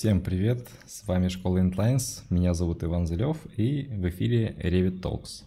[0.00, 5.44] Всем привет, с вами Школа Intlines, меня зовут Иван Зелев и в эфире Revit Talks.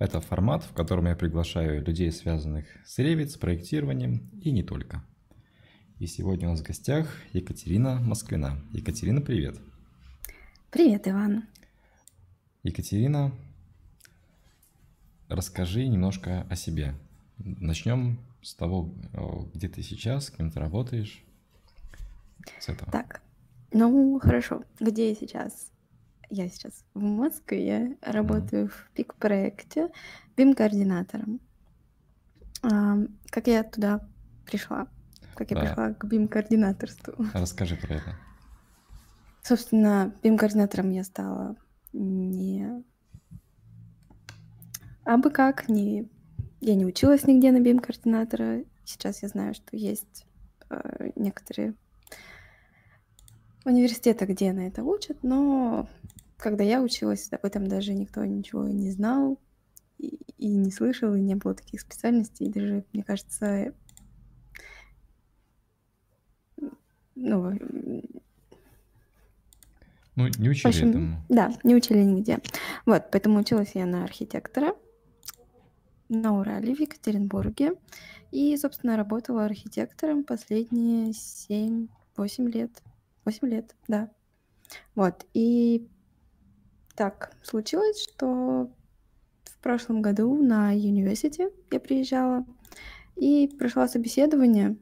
[0.00, 5.04] Это формат, в котором я приглашаю людей, связанных с Revit, с проектированием и не только.
[6.00, 8.60] И сегодня у нас в гостях Екатерина Москвина.
[8.72, 9.60] Екатерина, привет.
[10.72, 11.44] Привет, Иван.
[12.64, 13.30] Екатерина,
[15.28, 16.96] расскажи немножко о себе.
[17.38, 18.92] Начнем с того,
[19.54, 21.22] где ты сейчас, кем ты работаешь.
[22.58, 22.90] С этого.
[22.90, 23.22] Так,
[23.74, 24.64] ну хорошо.
[24.80, 25.72] Где я сейчас?
[26.30, 29.90] Я сейчас в Москве, работаю в ПИК-проекте
[30.36, 31.40] BIM-координатором.
[32.62, 32.96] А,
[33.30, 34.08] как я туда
[34.46, 34.88] пришла?
[35.34, 35.66] Как я да.
[35.66, 37.26] пришла к BIM-координаторству?
[37.34, 38.16] Расскажи про это.
[39.42, 41.56] Собственно, BIM-координатором я стала
[41.92, 42.84] не
[45.04, 46.08] абы как, не...
[46.60, 48.64] я не училась нигде на BIM-координатора.
[48.84, 50.26] Сейчас я знаю, что есть
[50.70, 51.74] э, некоторые
[53.64, 55.88] университеты, где на это учат, но
[56.36, 59.38] когда я училась, об этом даже никто ничего не знал
[59.98, 62.46] и, и не слышал, и не было таких специальностей.
[62.46, 63.72] И даже, мне кажется,
[67.14, 67.58] ну,
[70.16, 71.24] ну, не учили общем, этому.
[71.28, 72.38] Да, не учили нигде.
[72.86, 74.74] Вот, поэтому училась я на архитектора
[76.08, 77.72] на Урале, в Екатеринбурге.
[78.30, 81.88] И, собственно, работала архитектором последние 7-8
[82.50, 82.70] лет.
[83.24, 84.10] 8 лет, да.
[84.94, 85.88] Вот, и
[86.94, 88.70] так случилось, что
[89.44, 92.44] в прошлом году на университете я приезжала
[93.16, 94.76] и прошла собеседование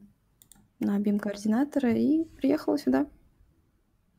[0.79, 3.07] на BIM-координатора и приехала сюда.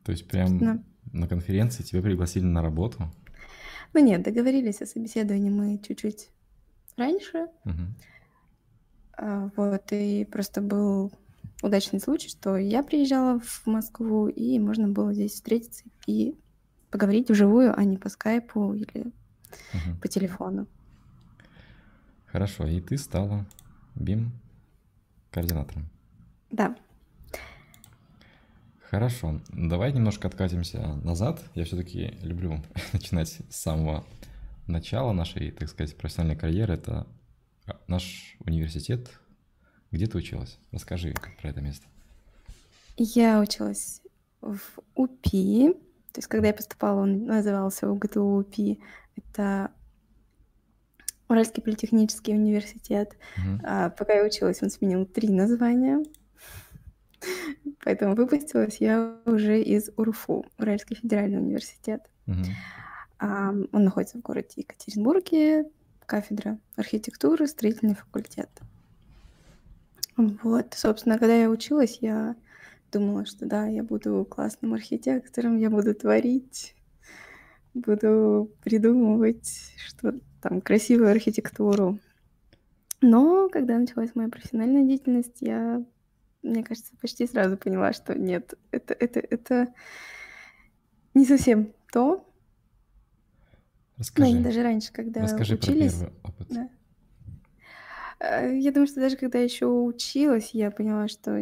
[0.05, 0.83] То есть прям да.
[1.13, 3.11] на конференции тебя пригласили на работу?
[3.93, 6.31] Ну нет, договорились о собеседовании мы чуть-чуть
[6.97, 7.47] раньше.
[7.65, 9.53] Угу.
[9.57, 11.13] Вот, и просто был
[11.65, 16.35] удачный случай, что я приезжала в Москву, и можно было здесь встретиться и
[16.91, 19.07] поговорить вживую, а не по скайпу или
[19.73, 19.97] угу.
[20.01, 20.67] по телефону.
[22.27, 23.47] Хорошо, и ты стала
[23.95, 24.29] BIM
[25.31, 25.89] координатором.
[26.51, 26.77] Да.
[28.91, 31.43] Хорошо, давай немножко откатимся назад.
[31.55, 34.05] Я все-таки люблю начинать с самого
[34.67, 36.75] начала нашей, так сказать, профессиональной карьеры.
[36.75, 37.07] Это
[37.89, 39.11] наш университет.
[39.95, 40.59] Где ты училась?
[40.73, 41.87] Расскажи про это место.
[42.97, 44.03] Я училась
[44.41, 44.59] в
[44.97, 45.73] УПИ.
[46.11, 48.81] То есть, когда я поступала, он назывался УГТУ УПИ.
[49.15, 49.71] Это
[51.29, 53.17] Уральский политехнический университет.
[53.37, 53.61] Угу.
[53.63, 56.03] А, пока я училась, он сменил три названия.
[57.85, 62.01] Поэтому выпустилась я уже из УРФУ, Уральский федеральный университет.
[62.27, 62.43] Угу.
[63.21, 65.71] Он находится в городе Екатеринбурге,
[66.05, 68.51] кафедра архитектуры, строительный факультет.
[70.17, 72.37] Вот, собственно, когда я училась, я
[72.93, 76.77] думала, что да, я буду классным архитектором, я буду творить,
[77.75, 81.99] буду придумывать что там красивую архитектуру.
[83.01, 85.85] Но когда началась моя профессиональная деятельность, я
[86.45, 89.75] мне кажется, почти сразу поняла, что нет, это, это, это
[91.15, 92.29] не совсем то.
[93.97, 94.35] Расскажи.
[94.35, 95.95] Ну, даже раньше, когда Расскажи учились.
[95.95, 96.47] Про первый опыт.
[96.51, 96.69] Да.
[98.31, 101.33] Э, я думаю, что даже когда еще училась, я поняла, что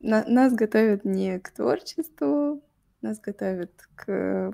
[0.00, 2.62] на, нас готовят не к творчеству,
[3.02, 4.52] нас готовят к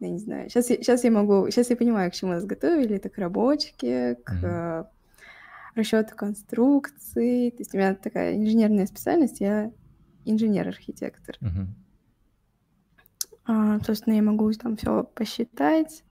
[0.00, 3.08] я не знаю, сейчас, сейчас я могу, сейчас я понимаю, к чему нас готовили, это
[3.08, 4.86] к рабочке, к mm-hmm
[5.74, 7.50] расчета конструкций.
[7.50, 9.72] То есть у меня такая инженерная специальность, я
[10.24, 11.36] инженер-архитектор.
[11.40, 11.66] Uh-huh.
[13.46, 16.04] А, собственно, я могу там все посчитать.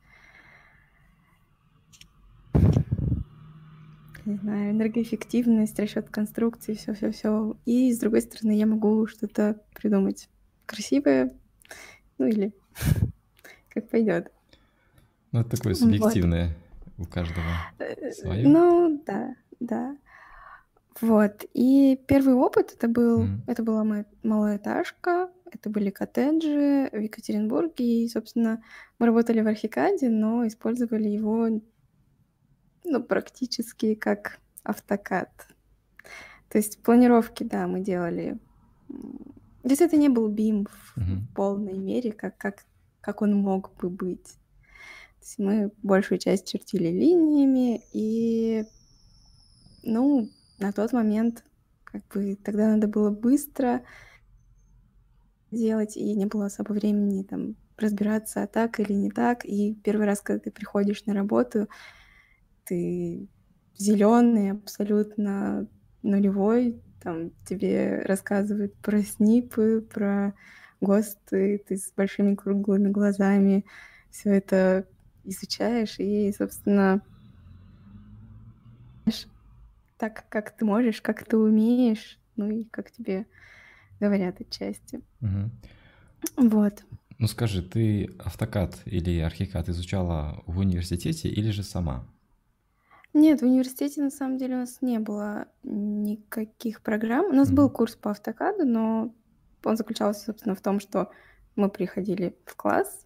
[4.26, 7.58] Не знаю, энергоэффективность, расчет конструкции, все-все-все.
[7.66, 10.30] И с другой стороны, я могу что-то придумать
[10.66, 11.34] красивое,
[12.18, 12.54] ну или
[13.70, 14.32] как пойдет.
[15.32, 16.56] Ну, это такое субъективное
[16.98, 17.08] вот.
[17.08, 17.46] у каждого
[17.80, 18.48] э, свое.
[18.48, 19.36] Ну, да
[19.68, 19.98] да.
[21.02, 21.46] Вот.
[21.54, 23.40] И первый опыт это был, mm.
[23.48, 28.62] это была моя малоэтажка, это были коттеджи в Екатеринбурге, и, собственно,
[29.00, 31.62] мы работали в Архикаде, но использовали его,
[33.00, 35.30] ну, практически как автокад.
[36.50, 38.38] То есть планировки, да, мы делали.
[38.88, 41.36] То есть это не был BIM в mm-hmm.
[41.36, 42.66] полной мере, как, как,
[43.02, 44.26] как он мог бы быть.
[44.26, 48.66] То есть мы большую часть чертили линиями и
[49.84, 50.30] ну,
[50.60, 51.44] на тот момент
[51.84, 53.84] как бы тогда надо было быстро
[55.52, 59.46] делать, и не было особо времени там разбираться, так или не так.
[59.46, 61.68] И первый раз, когда ты приходишь на работу,
[62.66, 63.28] ты
[63.76, 65.68] зеленый, абсолютно
[66.02, 70.34] нулевой, там тебе рассказывают про снипы, про
[70.82, 73.66] ГОСТы, ты с большими круглыми глазами
[74.12, 74.88] все это
[75.24, 77.02] изучаешь и, собственно,
[79.98, 83.26] так, как ты можешь, как ты умеешь, ну и как тебе
[84.00, 85.02] говорят отчасти.
[85.22, 86.50] Угу.
[86.50, 86.84] Вот.
[87.20, 92.06] Ну скажи, ты автокад или архикад изучала в университете или же сама?
[93.14, 97.28] Нет, в университете на самом деле у нас не было никаких программ.
[97.28, 99.14] У нас был курс по автокаду, но
[99.64, 101.12] он заключался, собственно, в том, что
[101.56, 103.06] мы приходили в класс,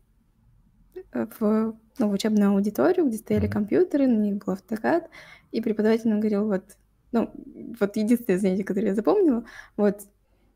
[1.11, 5.09] э, в, ну, в учебную аудиторию, где стояли компьютеры, на них был автокад,
[5.51, 6.77] и преподаватель нам говорил, вот,
[7.11, 7.29] ну,
[7.77, 9.43] вот единственное занятие, которое я запомнила,
[9.75, 10.03] вот,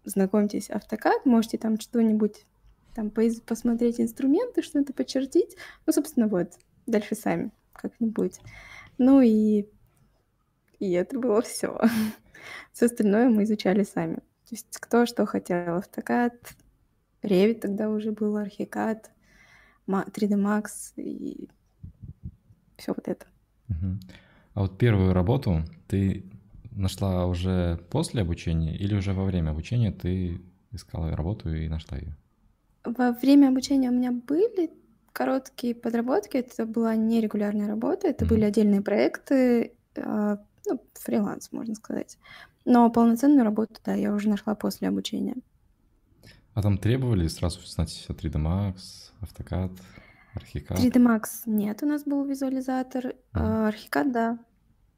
[0.05, 2.45] знакомьтесь, автокад, можете там что-нибудь
[2.95, 3.11] там
[3.45, 5.55] посмотреть инструменты, что-то почертить.
[5.85, 6.53] Ну, собственно, вот,
[6.87, 8.39] дальше сами как-нибудь.
[8.97, 9.65] Ну и,
[10.79, 11.79] и это было все.
[12.73, 14.15] Все остальное мы изучали сами.
[14.15, 15.77] То есть кто что хотел.
[15.77, 16.33] Автокад,
[17.23, 19.11] Revit тогда уже был, Архикад,
[19.87, 21.49] 3D Max и
[22.77, 23.25] все вот это.
[24.53, 26.25] А вот первую работу ты
[26.71, 30.41] нашла уже после обучения или уже во время обучения ты
[30.71, 32.15] искала работу и нашла ее?
[32.83, 34.71] Во время обучения у меня были
[35.13, 36.37] короткие подработки.
[36.37, 42.17] Это была нерегулярная работа, это были отдельные проекты, а, ну, фриланс, можно сказать.
[42.65, 45.35] Но полноценную работу, да, я уже нашла после обучения.
[46.53, 49.71] А там требовали сразу знать 3D Max, AutoCAD,
[50.35, 50.77] Archicad?
[50.77, 53.13] 3D Max нет, у нас был визуализатор.
[53.33, 54.39] А, Archicad, да.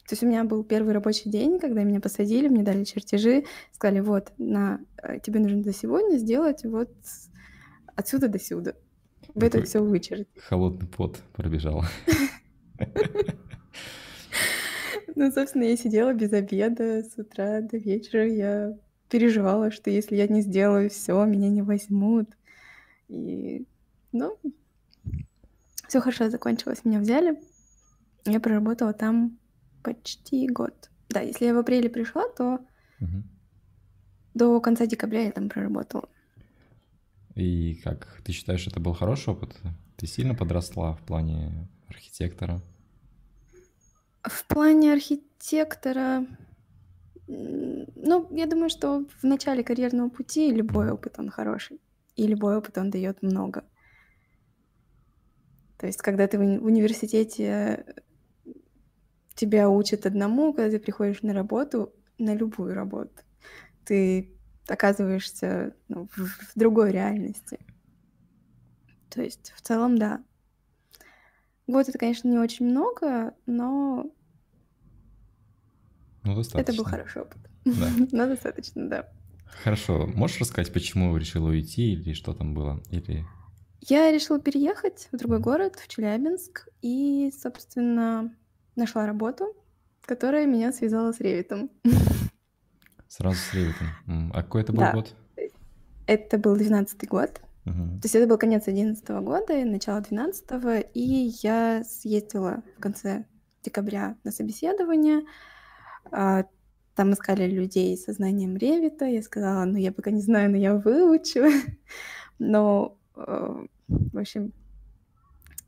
[0.08, 4.02] То есть у меня был первый рабочий день, когда меня посадили, мне дали чертежи, сказали,
[4.02, 6.92] вот, на, э, тебе нужно до сегодня сделать вот
[7.96, 8.74] отсюда до сюда.
[9.36, 10.28] В это все вычеркнуть.
[10.38, 11.84] Холодный пот пробежал.
[15.16, 18.28] Ну, собственно, я сидела без обеда с утра до вечера.
[18.28, 18.76] Я
[19.10, 22.30] переживала, что если я не сделаю все, меня не возьмут.
[23.10, 23.68] И,
[24.12, 24.40] ну,
[25.88, 26.84] все хорошо закончилось.
[26.84, 27.40] Меня взяли.
[28.26, 29.38] Я проработала там
[29.84, 30.90] почти год.
[31.10, 32.66] Да, если я в апреле пришла, то
[33.00, 33.24] угу.
[34.34, 36.10] до конца декабря я там проработала.
[37.36, 39.56] И как ты считаешь, это был хороший опыт?
[39.98, 42.62] Ты сильно подросла в плане архитектора?
[44.22, 46.26] В плане архитектора,
[47.28, 51.80] ну, я думаю, что в начале карьерного пути любой опыт, он хороший.
[52.16, 53.64] И любой опыт, он дает много.
[55.78, 57.86] То есть, когда ты в университете
[59.36, 63.12] тебя учат одному, когда ты приходишь на работу, на любую работу,
[63.84, 64.33] ты
[64.68, 67.60] оказываешься ну, в, в другой реальности.
[69.10, 70.24] То есть в целом, да.
[71.68, 74.12] Год это, конечно, не очень много, но
[76.24, 76.72] ну, достаточно.
[76.72, 77.38] это был хороший опыт.
[77.66, 77.90] Да.
[78.12, 79.10] но достаточно, да.
[79.64, 80.08] Хорошо.
[80.08, 82.82] Можешь рассказать, почему решила уйти или что там было?
[82.90, 83.26] Или...
[83.82, 88.34] Я решила переехать в другой город, в Челябинск, и, собственно,
[88.76, 89.54] нашла работу,
[90.02, 91.70] которая меня связала с Ревитом.
[93.16, 94.32] Сразу с Ревитом.
[94.34, 94.92] А какой это был да.
[94.92, 95.16] год?
[96.08, 97.42] Это был 12 год.
[97.64, 97.74] Угу.
[97.74, 103.26] То есть это был конец 11 года и начало 12 и я съездила в конце
[103.62, 105.22] декабря на собеседование.
[106.12, 106.46] А,
[106.96, 109.06] там искали людей со знанием Ревита.
[109.06, 111.42] Я сказала, ну я пока не знаю, но я выучу.
[112.40, 114.54] Но, э, в общем,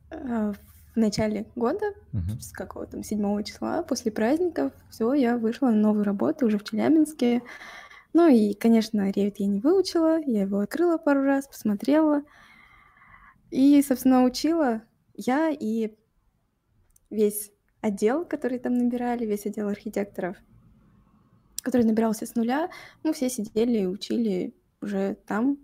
[0.10, 0.54] э,
[0.96, 2.40] в начале года, uh-huh.
[2.40, 6.64] с какого там 7 числа, после праздников, все, я вышла на новую работу уже в
[6.64, 7.42] Челябинске.
[8.14, 12.24] Ну и, конечно, Revit я не выучила, я его открыла пару раз, посмотрела.
[13.52, 14.82] И, собственно, учила
[15.18, 15.96] я и
[17.10, 20.38] весь отдел, который там набирали, весь отдел архитекторов,
[21.62, 22.70] который набирался с нуля,
[23.04, 25.58] мы все сидели и учили уже там,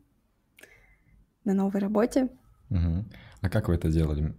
[1.43, 2.29] на новой работе.
[2.69, 3.05] Угу.
[3.41, 4.33] А как вы это делали?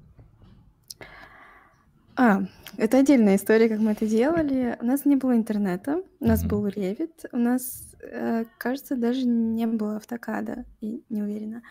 [2.15, 2.43] А,
[2.77, 4.77] это отдельная история, как мы это делали.
[4.81, 9.67] У нас не было интернета, у нас был Revit, у нас, э, кажется, даже не
[9.67, 11.63] было автокада, и не уверена.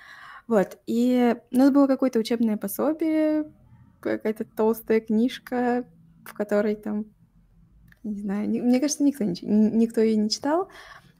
[0.47, 3.51] Вот, и у нас было какое-то учебное пособие,
[3.99, 5.85] какая-то толстая книжка,
[6.25, 7.05] в которой там,
[8.03, 10.69] не знаю, не- мне кажется, никто, не, никто ее не читал.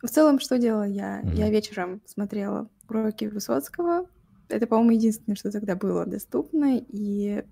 [0.01, 1.22] В целом, что делала я?
[1.34, 4.08] Я вечером смотрела уроки Высоцкого.
[4.50, 7.46] Это, по-моему, единственное, что тогда было доступно, и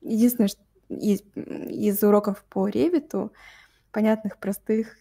[0.00, 3.32] Единственное, что из, из уроков по ревиту,
[3.92, 4.96] понятных, простых,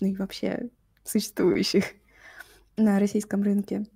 [0.00, 0.70] ну и вообще
[1.04, 1.84] существующих
[2.76, 3.86] на российском рынке.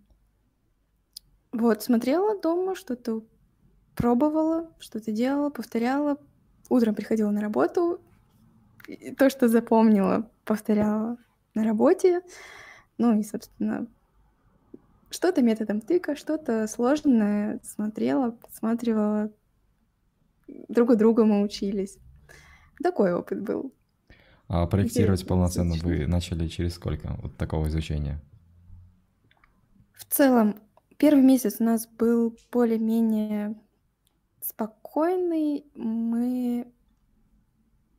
[1.52, 3.22] Вот, смотрела дома, что-то
[3.94, 6.18] пробовала, что-то делала, повторяла.
[6.68, 8.00] Утром приходила на работу,
[8.86, 11.16] и то, что запомнила, повторяла
[11.54, 12.22] на работе.
[12.98, 13.86] Ну и, собственно,
[15.10, 19.30] что-то методом тыка, что-то сложное смотрела, подсматривала.
[20.46, 21.98] Друг у друга мы учились.
[22.82, 23.72] Такой опыт был.
[24.48, 28.20] А проектировать Интересно, полноценно вы начали через сколько вот такого изучения?
[29.94, 30.60] В целом,
[30.98, 33.56] первый месяц у нас был более-менее
[34.40, 35.64] спокойный.
[35.74, 36.66] Мы,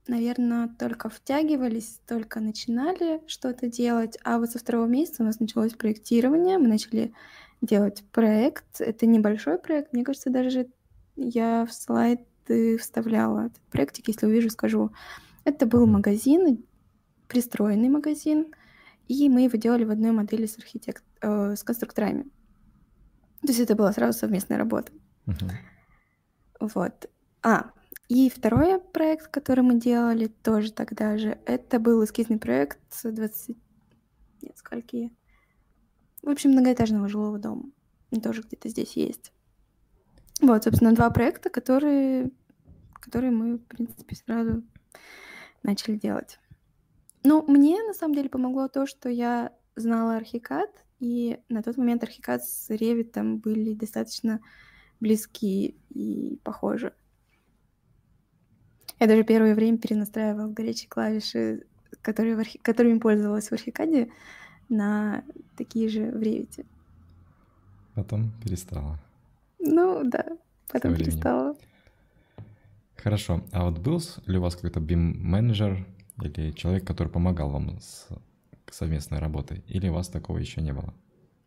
[0.07, 4.17] наверное, только втягивались, только начинали что-то делать.
[4.23, 6.57] А вот со второго месяца у нас началось проектирование.
[6.57, 7.13] Мы начали
[7.61, 8.79] делать проект.
[8.79, 9.93] Это небольшой проект.
[9.93, 10.67] Мне кажется, даже
[11.15, 11.73] я в
[12.45, 14.07] слайды вставляла этот проектик.
[14.07, 14.91] Если увижу, скажу.
[15.43, 16.65] Это был магазин,
[17.27, 18.53] пристроенный магазин.
[19.07, 21.03] И мы его делали в одной модели с, архитект...
[21.21, 22.23] э, с конструкторами.
[23.41, 24.91] То есть это была сразу совместная работа.
[25.27, 25.51] Uh-huh.
[26.59, 27.09] Вот.
[27.43, 27.71] А,
[28.09, 33.55] и второй проект, который мы делали тоже тогда же, это был эскизный проект 20...
[34.41, 35.11] Нет, скольки?
[36.23, 37.71] В общем, многоэтажного жилого дома.
[38.09, 39.34] Он тоже где-то здесь есть.
[40.41, 42.31] Вот, собственно, два проекта, которые,
[42.93, 44.63] которые мы, в принципе, сразу
[45.63, 46.39] начали делать.
[47.23, 52.03] Ну, мне на самом деле помогло то, что я знала архикад, и на тот момент
[52.03, 54.39] архикад с ревитом были достаточно
[54.99, 56.93] близки и похожи.
[58.99, 61.65] Я даже первое время перенастраивала горячие клавиши,
[62.01, 62.59] которые в архи...
[62.59, 64.11] которыми пользовалась в архикаде,
[64.69, 65.23] на
[65.57, 66.65] такие же в ревите.
[67.93, 68.99] Потом перестала.
[69.65, 70.25] Ну да,
[70.71, 71.55] потом перестала.
[72.95, 73.43] Хорошо.
[73.51, 75.85] А вот был ли у вас какой-то BIM-менеджер
[76.23, 78.07] или человек, который помогал вам с
[78.71, 79.63] совместной работой?
[79.67, 80.93] Или у вас такого еще не было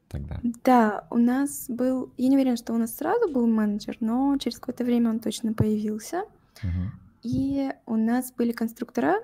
[0.08, 0.40] тогда?
[0.64, 2.12] Да, у нас был...
[2.16, 5.52] Я не уверена, что у нас сразу был менеджер, но через какое-то время он точно
[5.52, 6.24] появился.
[6.62, 6.82] Угу.
[7.24, 9.16] И у нас были конструктора,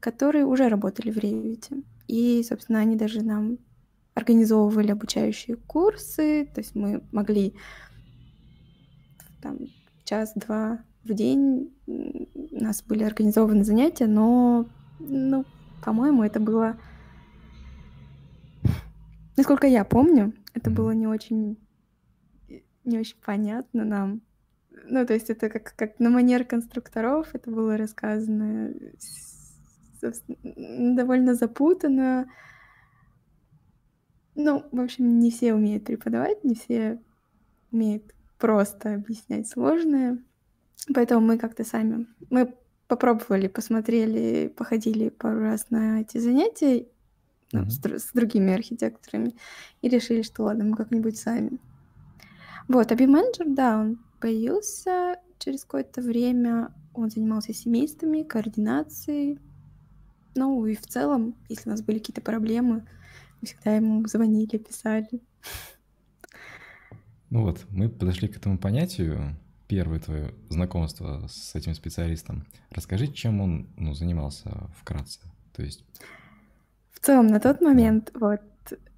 [0.00, 1.84] которые уже работали в Revit.
[2.08, 3.58] И, собственно, они даже нам
[4.14, 7.54] организовывали обучающие курсы, то есть мы могли
[9.40, 9.58] там
[10.04, 14.66] час-два в день у нас были организованы занятия, но,
[14.98, 15.44] ну,
[15.84, 16.78] по-моему, это было...
[19.36, 21.56] Насколько я помню, это было не очень,
[22.84, 24.22] не очень понятно нам.
[24.84, 28.74] Ну, то есть это как, как на манер конструкторов, это было рассказано
[30.00, 32.28] довольно запутанно.
[34.34, 37.00] Ну, в общем, не все умеют преподавать, не все
[37.72, 40.18] умеют просто объяснять сложное.
[40.94, 42.06] Поэтому мы как-то сами...
[42.30, 42.54] Мы
[42.86, 46.86] попробовали, посмотрели, походили пару раз на эти занятия
[47.52, 47.98] ну, mm-hmm.
[47.98, 49.34] с, с другими архитекторами
[49.82, 51.58] и решили, что ладно, мы как-нибудь сами.
[52.66, 56.72] Вот, а менеджер да, он появился через какое-то время.
[56.94, 59.38] Он занимался семействами, координацией.
[60.34, 62.86] Ну и в целом, если у нас были какие-то проблемы,
[63.40, 65.22] мы всегда ему звонили, писали.
[67.30, 72.46] Ну вот, мы подошли к этому понятию первое твое знакомство с этим специалистом.
[72.70, 75.20] Расскажи, чем он ну, занимался вкратце.
[75.54, 75.84] То есть...
[76.92, 78.40] В целом, на тот момент вот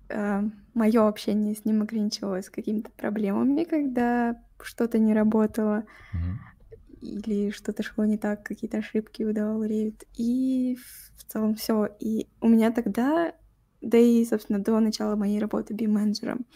[0.09, 0.43] э,
[0.75, 6.77] мое общение с ним ограничивалось какими-то проблемами, когда что-то не работало угу.
[7.01, 10.07] или что-то шло не так, какие-то ошибки выдавал Revit.
[10.17, 10.79] И
[11.17, 11.89] в целом все.
[11.99, 13.35] И у меня тогда,
[13.81, 16.47] да и, собственно, до начала моей работы BIM-менеджером,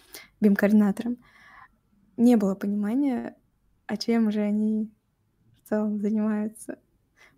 [0.41, 1.19] BIM-координатором,
[2.17, 3.37] не было понимания,
[3.87, 4.91] а чем же они
[5.63, 6.79] в целом занимаются.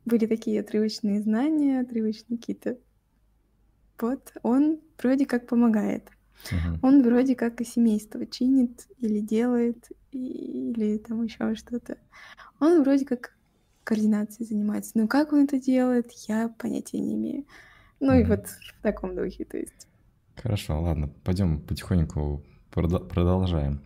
[0.05, 2.79] Были такие отрывочные знания, отрывочные какие-то.
[4.01, 6.11] Вот он вроде как помогает.
[6.51, 6.79] Uh-huh.
[6.83, 11.97] Он вроде как и семейство чинит или делает, или там еще что-то.
[12.61, 13.37] Он вроде как
[13.85, 14.93] координацией занимается.
[14.95, 17.47] Но как он это делает, я понятия не имею.
[18.01, 18.21] Ну uh-huh.
[18.21, 19.89] и вот в таком духе, то есть.
[20.37, 23.81] Хорошо, ладно, пойдем потихоньку продолжаем.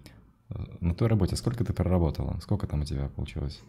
[0.80, 2.38] На той работе сколько ты проработала?
[2.40, 3.61] Сколько там у тебя получилось?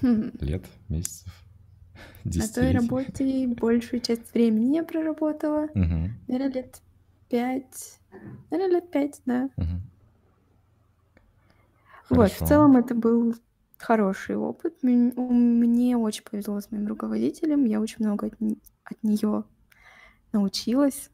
[0.00, 0.30] Хм.
[0.40, 1.32] Лет, месяцев?
[2.24, 5.64] На той работе большую часть времени я проработала.
[5.74, 6.10] Угу.
[6.28, 6.82] Наверное, лет
[7.28, 8.00] пять.
[8.50, 9.48] Наверное, лет пять, да.
[9.56, 9.66] Угу.
[12.10, 13.34] Вот, в целом это был
[13.76, 14.82] хороший опыт.
[14.82, 17.64] Мне очень повезло с моим руководителем.
[17.64, 18.34] Я очень много от,
[18.84, 19.44] от нее
[20.32, 21.10] научилась,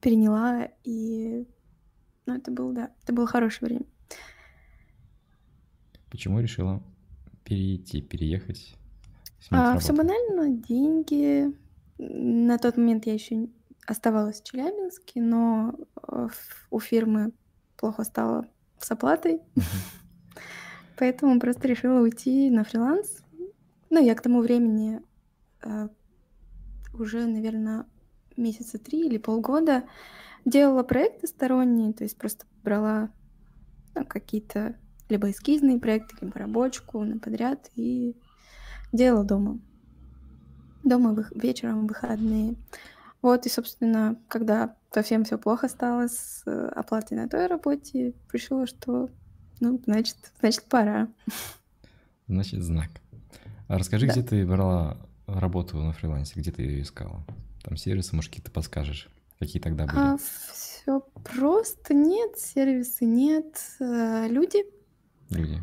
[0.00, 1.46] переняла и
[2.26, 3.86] ну, это было, да, это было хорошее время.
[6.10, 6.82] Почему решила
[7.44, 8.74] перейти, переехать?
[9.50, 11.52] А, все банально, деньги.
[11.98, 13.48] На тот момент я еще
[13.86, 15.74] оставалась в Челябинске, но
[16.08, 16.28] э,
[16.70, 17.32] у фирмы
[17.76, 18.46] плохо стало
[18.78, 19.40] с оплатой.
[20.98, 23.24] Поэтому просто решила уйти на фриланс.
[23.90, 25.00] Ну, я к тому времени
[25.62, 25.88] э,
[26.94, 27.86] уже, наверное,
[28.36, 29.84] месяца три или полгода
[30.44, 33.10] делала проекты сторонние, то есть просто брала
[33.94, 34.76] ну, какие-то
[35.08, 38.16] либо эскизные проекты, либо рабочку на подряд и
[38.92, 39.58] делала дома.
[40.84, 42.56] Дома вечером, выходные.
[43.20, 48.66] Вот, и, собственно, когда совсем все плохо стало с э, оплатой на той работе, решила,
[48.66, 49.10] что,
[49.60, 51.08] ну, значит, значит, пора.
[52.26, 52.90] Значит, знак.
[53.68, 54.12] А расскажи, да.
[54.12, 54.96] где ты брала
[55.26, 57.22] работу на фрилансе, где ты ее искала?
[57.62, 59.08] Там сервисы, может, какие-то подскажешь?
[59.42, 59.96] Какие тогда были?
[59.98, 64.58] А, все просто нет, сервисы нет, э, люди.
[65.30, 65.60] Люди.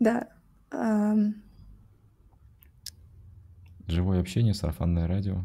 [0.00, 0.30] Да.
[3.86, 5.44] Живое общение, сарафанное радио.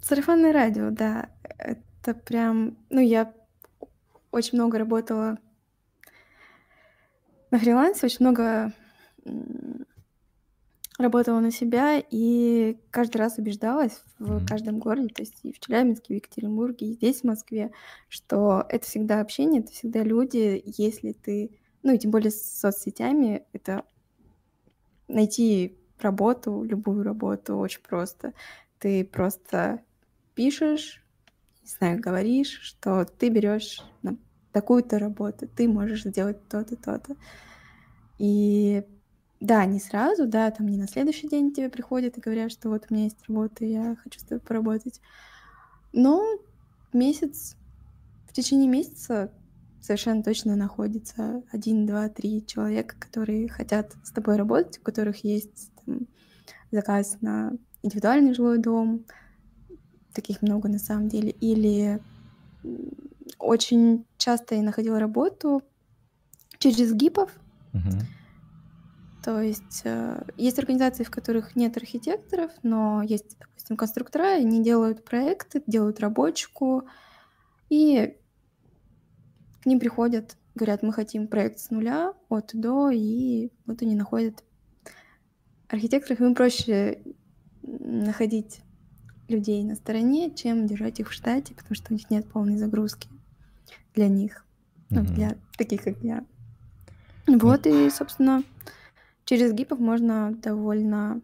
[0.00, 1.28] Сарафанное радио, да.
[1.58, 2.78] Это прям...
[2.88, 3.34] Ну, я
[4.30, 5.36] очень много работала
[7.50, 8.72] на фрилансе, очень много
[11.02, 14.46] работала на себя и каждый раз убеждалась в mm-hmm.
[14.46, 17.72] каждом городе, то есть и в Челябинске, и в Екатеринбурге, и здесь, в Москве,
[18.08, 21.58] что это всегда общение, это всегда люди, если ты...
[21.82, 23.84] Ну, и тем более с соцсетями, это
[25.08, 28.32] найти работу, любую работу очень просто.
[28.78, 29.82] Ты просто
[30.34, 31.04] пишешь,
[31.62, 33.82] не знаю, говоришь, что ты берешь
[34.52, 37.16] такую-то работу, ты можешь сделать то-то, то-то.
[38.18, 38.84] И
[39.42, 42.86] да, не сразу, да, там не на следующий день тебе приходят и говорят, что вот
[42.88, 45.00] у меня есть работа, я хочу с тобой поработать.
[45.92, 46.24] Но
[46.92, 47.56] месяц,
[48.28, 49.32] в течение месяца
[49.80, 55.72] совершенно точно находится один, два, три человека, которые хотят с тобой работать, у которых есть
[55.84, 56.06] там,
[56.70, 59.04] заказ на индивидуальный жилой дом,
[60.14, 62.00] таких много на самом деле, или
[63.40, 65.64] очень часто я находила работу
[66.60, 67.36] через гипов.
[67.72, 68.02] Uh-huh.
[69.22, 75.04] То есть э, есть организации, в которых нет архитекторов, но есть, допустим, конструктора, они делают
[75.04, 76.84] проекты, делают рабочку,
[77.68, 78.16] и
[79.62, 84.42] к ним приходят, говорят, мы хотим проект с нуля, от до, и вот они находят
[85.68, 87.00] архитекторов, им проще
[87.62, 88.60] находить
[89.28, 93.08] людей на стороне, чем держать их в штате, потому что у них нет полной загрузки
[93.94, 94.44] для них,
[94.90, 94.96] mm-hmm.
[95.00, 96.24] ну, для таких, как я.
[97.28, 98.42] Вот, и, собственно,
[99.32, 101.22] через гипов можно довольно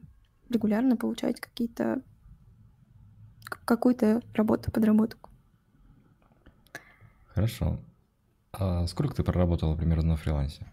[0.49, 2.01] регулярно получать какие-то
[3.67, 5.29] какую-то работу, подработку.
[7.27, 7.79] Хорошо.
[8.51, 10.67] А сколько ты проработала примерно на фрилансе?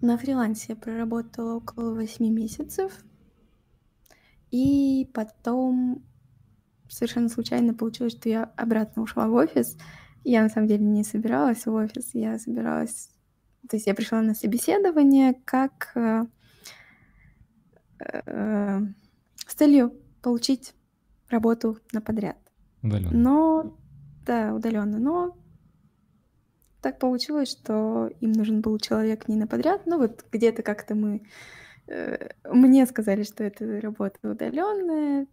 [0.00, 2.92] На фрилансе я проработала около 8 месяцев.
[4.52, 6.04] И потом
[6.88, 9.76] совершенно случайно получилось, что я обратно ушла в офис.
[10.22, 13.10] Я на самом деле не собиралась в офис, я собиралась...
[13.70, 16.24] То есть я пришла на собеседование как э,
[18.00, 18.80] э,
[19.46, 20.74] с целью получить
[21.28, 22.36] работу на подряд.
[22.82, 23.16] Удаленно.
[23.16, 23.78] Но,
[24.26, 24.98] да, удаленно.
[24.98, 25.36] Но
[26.82, 29.86] так получилось, что им нужен был человек не на подряд.
[29.86, 31.22] Ну вот где-то как-то мы
[31.90, 35.26] Э, мне сказали, что это работа удаленная,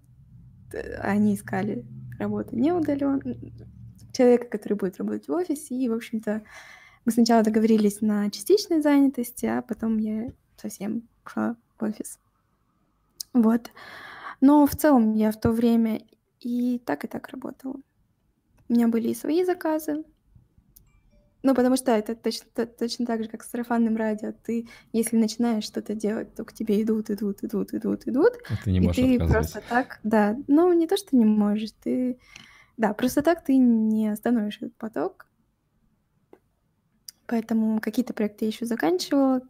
[0.99, 1.85] они искали
[2.19, 3.37] работу не удаленную,
[4.11, 6.41] человека, который будет работать в офисе, и, в общем-то,
[7.07, 12.19] мы сначала договорились на частичной занятости, а потом я совсем ушла в офис.
[13.31, 13.71] Вот.
[14.41, 16.01] Но в целом я в то время
[16.41, 17.77] и так, и так работала.
[18.67, 20.03] У меня были и свои заказы,
[21.43, 24.33] ну, потому что это точно, точно так же, как с сарафанным радио.
[24.43, 28.33] Ты, если начинаешь что-то делать, то к тебе идут, идут, идут, идут, идут.
[28.49, 30.35] И ты не можешь и ты просто так, да.
[30.47, 32.19] Ну, не то, что не можешь, ты...
[32.75, 35.26] Да, просто так ты не остановишь этот поток.
[37.27, 39.41] Поэтому какие-то проекты я еще заканчивала,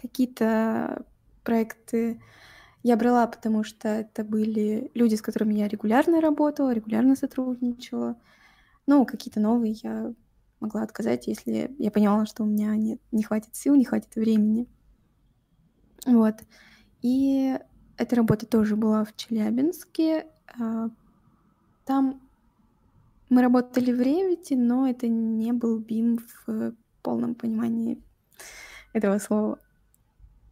[0.00, 1.04] какие-то
[1.44, 2.20] проекты
[2.82, 8.16] я брала, потому что это были люди, с которыми я регулярно работала, регулярно сотрудничала.
[8.86, 10.12] Ну, какие-то новые я
[10.60, 14.66] могла отказать, если я понимала, что у меня нет, не хватит сил, не хватит времени.
[16.04, 16.34] Вот.
[17.00, 17.58] И
[17.96, 20.26] эта работа тоже была в Челябинске.
[20.58, 20.90] А,
[21.84, 22.20] там
[23.28, 28.02] мы работали в Revit, но это не был BIM в полном понимании
[28.92, 29.60] этого слова.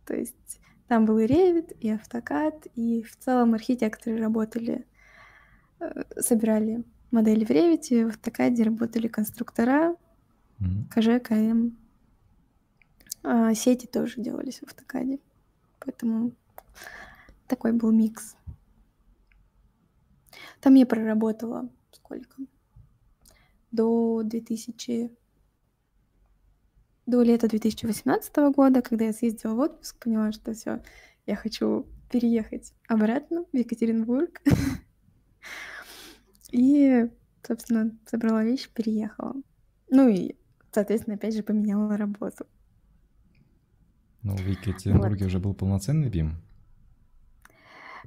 [0.07, 4.87] То есть там был и Revit, и AutoCAD, и в целом архитекторы работали,
[5.81, 9.97] э, собирали модели в Revit, в AutoCAD работали конструктора,
[10.61, 10.89] mm-hmm.
[10.91, 11.77] КЖ, КМ.
[13.25, 15.19] А, сети тоже делались в автокаде.
[15.79, 16.33] Поэтому
[17.47, 18.37] такой был микс.
[20.61, 22.43] Там я проработала сколько?
[23.71, 25.17] До 2000...
[27.13, 30.83] До лета 2018 года, когда я съездила в отпуск, поняла, что все,
[31.27, 34.41] я хочу переехать обратно в Екатеринбург.
[36.53, 37.11] И
[37.47, 39.35] собственно, собрала вещи, переехала.
[39.91, 40.37] Ну и,
[40.71, 42.47] соответственно, опять же поменяла работу.
[44.23, 45.27] Ну, в Екатеринбурге вот.
[45.27, 46.39] уже был полноценный БИМ?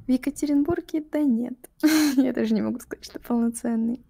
[0.08, 1.70] В Екатеринбурге, да нет.
[2.18, 4.04] Я даже не могу сказать, что полноценный.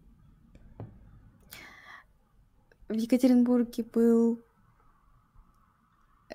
[2.88, 4.45] В Екатеринбурге был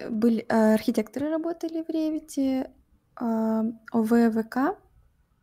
[0.09, 2.71] были э, архитекторы работали в Ревите,
[3.21, 4.57] э, ОВВК,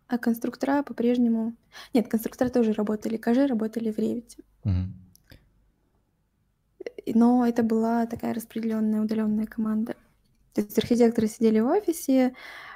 [0.08, 1.56] а конструктора по-прежнему...
[1.94, 4.44] Нет, конструктора тоже работали, КЖ работали в Ревите.
[4.64, 4.74] Угу.
[7.16, 9.96] Но это была такая распределенная, удаленная команда.
[10.54, 12.34] То есть архитекторы сидели в офисе,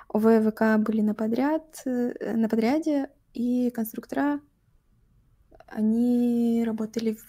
[0.09, 4.41] ОВВК были на подряд, э, на подряде, и конструктора,
[5.67, 7.25] они работали в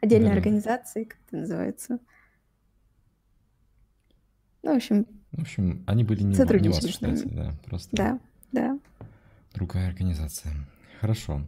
[0.00, 0.34] отдельной да.
[0.34, 1.98] организации, как это называется.
[4.62, 5.06] Ну, в общем...
[5.32, 7.96] В общем, они были не, не вас, считайте, да, просто...
[7.96, 8.20] Да,
[8.52, 8.78] да.
[9.54, 10.52] Другая организация.
[11.00, 11.42] Хорошо.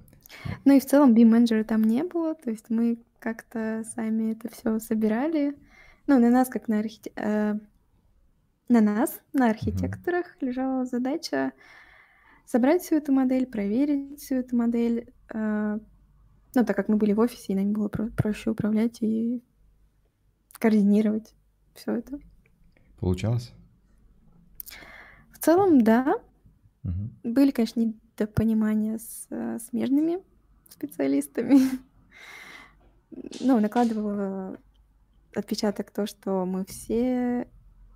[0.65, 4.79] Ну и в целом BIM-менеджера там не было, то есть мы как-то сами это все
[4.79, 5.57] собирали.
[6.07, 7.13] Ну, на нас, как на архите...
[7.17, 7.55] Э,
[8.69, 10.47] на нас, на архитекторах, mm-hmm.
[10.47, 11.53] лежала задача
[12.47, 15.13] собрать всю эту модель, проверить всю эту модель.
[15.33, 15.79] Э,
[16.55, 19.43] ну, так как мы были в офисе, и нам было про- проще управлять и
[20.55, 21.35] координировать
[21.75, 22.19] все это.
[23.03, 23.53] Получалось?
[25.33, 26.21] В целом, да.
[26.85, 27.11] Угу.
[27.25, 30.21] Были, конечно, недопонимания с э, смежными
[30.69, 31.59] специалистами.
[33.41, 34.57] ну, накладывала
[35.35, 37.49] отпечаток то, что мы все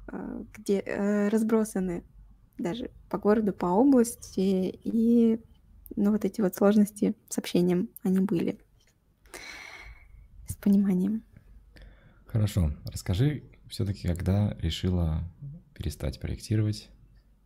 [0.09, 2.03] э, где э, разбросаны
[2.59, 5.41] даже по городу, по области, и
[5.95, 8.59] ну, вот эти вот сложности с общением, они были.
[10.49, 11.23] С пониманием.
[12.27, 12.73] Хорошо.
[12.87, 15.23] Расскажи все-таки, когда решила
[15.75, 16.89] перестать проектировать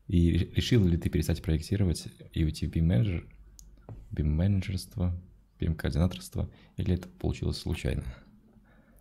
[0.06, 3.26] и решила ли ты перестать проектировать и уйти в BIM-менеджер,
[4.10, 5.16] BIM-менеджерство,
[5.58, 8.04] BIM-координаторство, или это получилось случайно?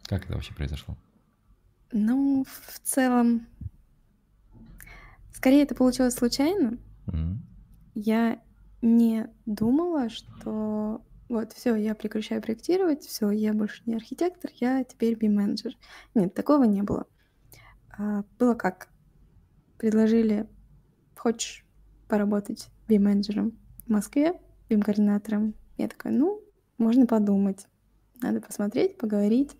[0.03, 0.97] Как это вообще произошло?
[1.91, 3.47] Ну, в целом,
[5.33, 6.77] скорее это получилось случайно.
[7.07, 7.37] Mm-hmm.
[7.95, 8.41] Я
[8.81, 15.13] не думала, что вот все, я прекращаю проектировать, все, я больше не архитектор, я теперь
[15.13, 15.77] BIM-менеджер.
[16.15, 17.05] Нет, такого не было.
[17.97, 18.89] А, было как?
[19.77, 20.49] Предложили
[21.15, 21.65] хочешь
[22.07, 24.33] поработать BIM-менеджером в Москве,
[24.69, 25.53] BIM-координатором?
[25.77, 26.41] Я такая, ну,
[26.79, 27.67] можно подумать.
[28.21, 29.55] Надо посмотреть, поговорить.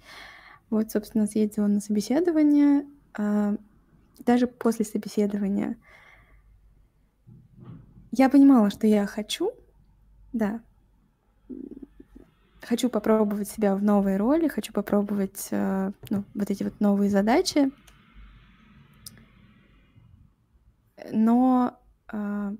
[0.69, 2.87] Вот, собственно, съездила на собеседование.
[3.13, 3.55] А,
[4.17, 5.77] даже после собеседования
[8.11, 9.51] я понимала, что я хочу,
[10.33, 10.61] да,
[12.61, 17.71] хочу попробовать себя в новой роли, хочу попробовать э, ну, вот эти вот новые задачи.
[21.11, 21.79] но
[22.11, 22.55] э,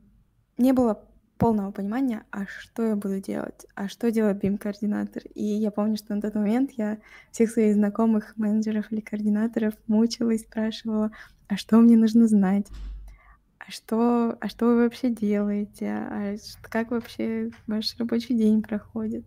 [0.58, 1.02] не было
[1.38, 5.24] полного понимания, а что я буду делать, а что делает BIM-координатор.
[5.34, 7.00] И я помню, что на тот момент я
[7.32, 11.12] всех своих знакомых менеджеров или координаторов мучила и спрашивала,
[11.48, 12.68] а что мне нужно знать,
[13.58, 19.26] а что, а что вы вообще делаете, а как вообще ваш рабочий день проходит.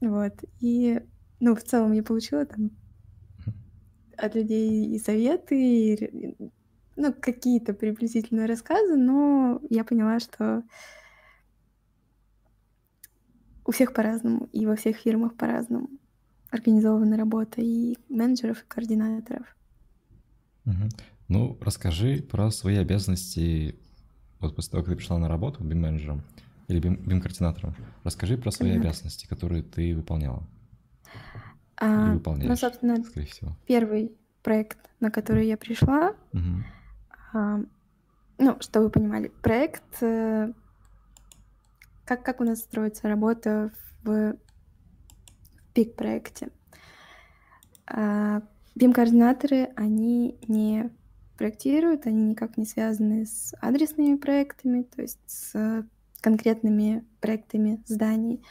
[0.00, 0.32] Вот.
[0.60, 1.00] И,
[1.40, 2.70] ну, в целом я получила там
[4.16, 6.36] от людей и советы, и
[6.96, 10.64] ну, какие-то приблизительные рассказы, но я поняла, что
[13.64, 15.88] у всех по-разному, и во всех фирмах по-разному
[16.50, 19.46] организована работа и менеджеров, и координаторов.
[20.64, 20.88] Угу.
[21.28, 23.78] Ну, расскажи про свои обязанности
[24.40, 26.22] вот после того, как ты пришла на работу BIM-менеджером
[26.68, 27.74] или BIM-координатором.
[28.04, 28.80] Расскажи про свои угу.
[28.80, 30.46] обязанности, которые ты выполняла.
[31.76, 33.56] А, ну, собственно, скорее всего.
[33.66, 36.62] первый проект, на который я пришла, угу
[37.32, 37.60] а,
[38.38, 40.52] ну, чтобы вы понимали, проект, э,
[42.04, 43.70] как, как у нас строится работа
[44.02, 44.36] в
[45.74, 46.50] пик-проекте.
[47.86, 48.42] А,
[48.76, 50.90] BIM-координаторы, они не
[51.36, 55.86] проектируют, они никак не связаны с адресными проектами, то есть с
[56.20, 58.42] конкретными проектами зданий.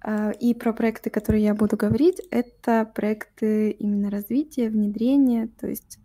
[0.00, 5.98] А, и про проекты, которые я буду говорить, это проекты именно развития, внедрения, то есть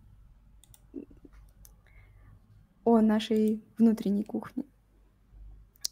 [2.85, 4.63] о нашей внутренней кухне.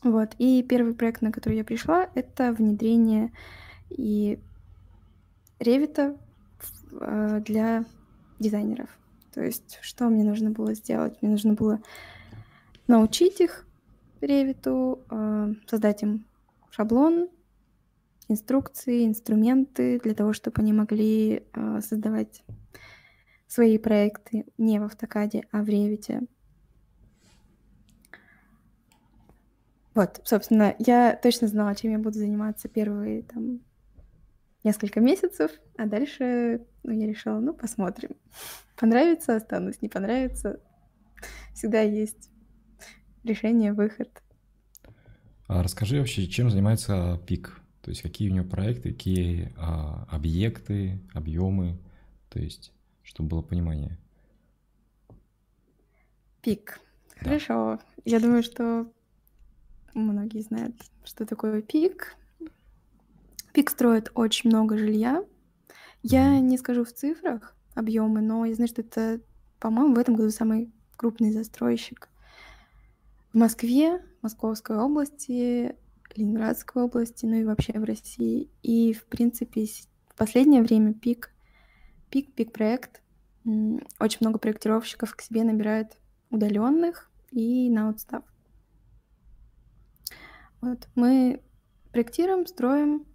[0.03, 0.35] Вот.
[0.37, 3.31] И первый проект, на который я пришла, это внедрение
[3.89, 4.39] и
[5.59, 6.17] ревита
[6.91, 7.85] э, для
[8.39, 8.89] дизайнеров.
[9.33, 11.21] То есть, что мне нужно было сделать?
[11.21, 11.79] Мне нужно было
[12.87, 13.66] научить их
[14.21, 16.25] ревиту, э, создать им
[16.69, 17.29] шаблон,
[18.27, 22.43] инструкции, инструменты для того, чтобы они могли э, создавать
[23.47, 26.23] свои проекты не в автокаде, а в ревите.
[29.93, 33.61] Вот, собственно, я точно знала, чем я буду заниматься первые там
[34.63, 38.11] несколько месяцев, а дальше ну, я решила, ну, посмотрим.
[38.79, 40.59] Понравится, останусь, не понравится.
[41.53, 42.29] Всегда есть
[43.27, 44.09] решение, выход.
[45.47, 47.61] А расскажи вообще, чем занимается ПИК?
[47.81, 51.77] То есть какие у него проекты, какие а, объекты, объемы,
[52.29, 53.97] то есть, чтобы было понимание.
[56.41, 56.79] Пик.
[57.19, 57.25] Да.
[57.25, 57.79] Хорошо.
[58.03, 58.91] Я думаю, что
[59.93, 62.15] многие знают, что такое пик.
[63.53, 65.23] Пик строит очень много жилья.
[66.03, 69.21] Я не скажу в цифрах объемы, но я знаю, что это,
[69.59, 72.09] по-моему, в этом году самый крупный застройщик.
[73.33, 75.75] В Москве, Московской области,
[76.15, 78.49] Ленинградской области, ну и вообще в России.
[78.63, 79.65] И, в принципе,
[80.07, 81.31] в последнее время пик,
[82.09, 83.01] пик, пик проект.
[83.99, 85.97] Очень много проектировщиков к себе набирают
[86.29, 88.23] удаленных и на отстав.
[90.59, 91.41] Вот мы
[91.91, 93.05] проектируем, строим,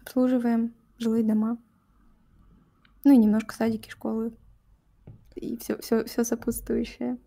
[0.00, 1.58] обслуживаем жилые дома.
[3.04, 4.32] Ну и немножко садики, школы
[5.34, 7.18] и все, все, все сопутствующее.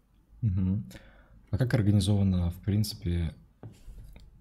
[0.41, 0.83] Угу.
[1.55, 3.33] А как организовано, в принципе,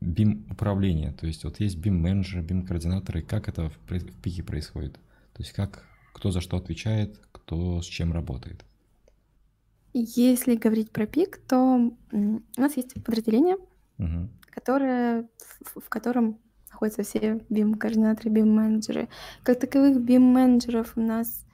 [0.00, 1.12] BIM управление?
[1.12, 4.94] То есть вот есть BIM менеджеры, BIM координаторы, как это в, в пике происходит?
[5.33, 8.64] То есть как, кто за что отвечает, кто с чем работает?
[9.92, 13.59] Если говорить про пик, то у нас есть подразделение,
[13.98, 14.29] угу.
[14.50, 15.29] которое,
[15.61, 19.09] в, в котором находятся все BIM-координаторы, BIM-менеджеры.
[19.44, 21.46] Как таковых BIM-менеджеров у нас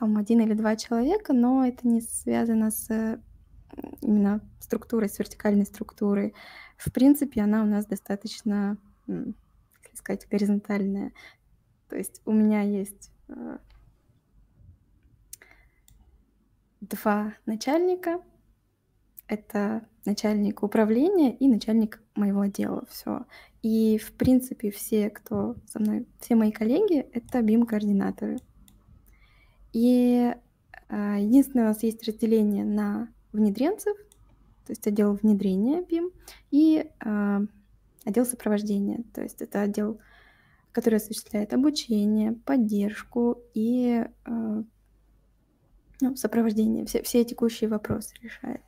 [0.00, 3.20] там один или два человека, но это не связано с
[4.00, 6.34] именно структурой, с вертикальной структурой.
[6.76, 11.12] В принципе, она у нас достаточно, как сказать, горизонтальная.
[11.88, 13.58] То есть у меня есть э,
[16.80, 18.20] два начальника.
[19.26, 22.84] Это начальник управления и начальник моего отдела.
[22.88, 23.26] Все.
[23.62, 28.38] И, в принципе, все, кто со мной, все мои коллеги, это BIM-координаторы.
[29.72, 30.34] И
[30.88, 33.96] э, единственное, у нас есть разделение на внедренцев,
[34.66, 36.12] то есть отдел внедрения BIM,
[36.50, 37.40] и э,
[38.04, 40.00] отдел сопровождения, то есть это отдел,
[40.72, 44.62] который осуществляет обучение, поддержку и э,
[46.00, 48.62] ну, сопровождение, все, все текущие вопросы решает.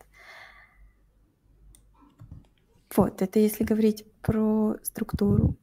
[2.96, 5.56] Вот, это если говорить про структуру.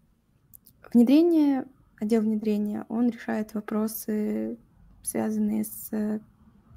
[0.93, 1.65] Внедрение,
[1.99, 4.57] отдел внедрения, он решает вопросы,
[5.03, 5.89] связанные с,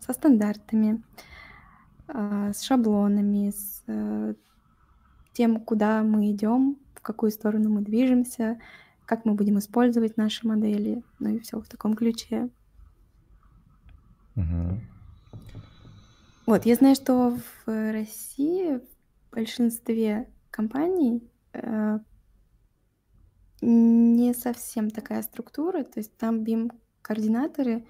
[0.00, 1.39] со стандартами, а,
[2.12, 4.34] с шаблонами, с э,
[5.32, 8.60] тем, куда мы идем, в какую сторону мы движемся,
[9.06, 12.48] как мы будем использовать наши модели, ну и все в таком ключе.
[14.36, 14.80] Угу.
[16.46, 21.98] Вот, я знаю, что в России в большинстве компаний э,
[23.60, 27.86] не совсем такая структура, то есть там BIM-координаторы,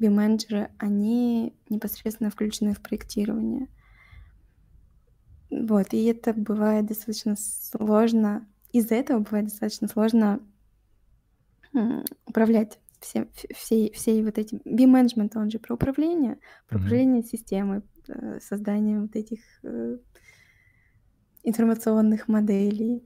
[0.00, 3.68] BIM-менеджеры, они непосредственно включены в проектирование.
[5.50, 10.40] Вот, и это бывает достаточно сложно, из-за этого бывает достаточно сложно
[12.26, 14.56] управлять все, все, все вот эти...
[14.64, 16.80] BIM-менеджмент, он же про управление, про mm-hmm.
[16.80, 19.98] управление системой, э, создание вот этих э,
[21.42, 23.02] информационных моделей.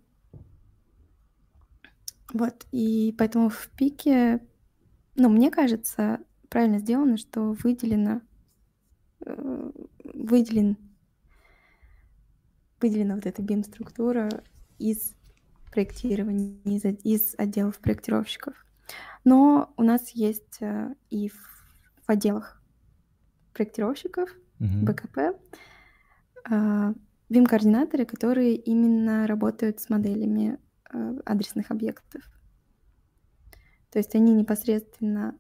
[2.33, 4.41] Вот, и поэтому в пике,
[5.15, 6.19] ну, мне кажется,
[6.55, 8.23] правильно сделано, что выделено,
[9.27, 9.73] э,
[10.15, 10.77] выделен,
[12.81, 14.29] выделена вот эта BIM-структура
[14.79, 15.17] из
[15.73, 18.55] проектирования, из, из отделов проектировщиков.
[19.25, 21.35] Но у нас есть э, и в,
[22.07, 22.63] в отделах
[23.53, 24.79] проектировщиков, угу.
[24.85, 25.19] БКП,
[26.49, 26.95] э,
[27.31, 30.61] BIM-координаторы, которые именно работают с моделями
[30.93, 32.23] э, адресных объектов.
[33.91, 35.37] То есть они непосредственно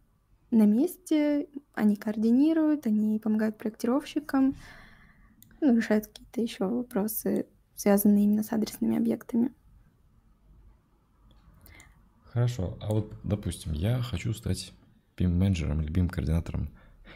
[0.54, 4.54] на месте, они координируют, они помогают проектировщикам,
[5.60, 9.52] ну, решают какие-то еще вопросы, связанные именно с адресными объектами.
[12.32, 14.72] Хорошо, а вот, допустим, я хочу стать
[15.16, 16.68] BIM-менеджером или BIM-координатором.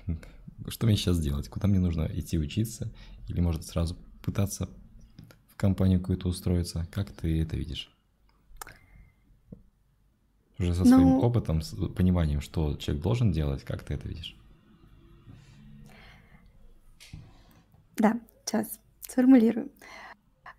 [0.68, 1.48] Что мне сейчас делать?
[1.48, 2.92] Куда мне нужно идти учиться?
[3.29, 4.68] Или, может, сразу пытаться
[5.48, 6.87] в компанию какую-то устроиться?
[6.92, 7.90] Как ты это видишь?
[10.59, 14.37] Уже со своим ну, опытом, с пониманием, что человек должен делать, как ты это видишь?
[17.97, 19.71] Да, сейчас сформулирую.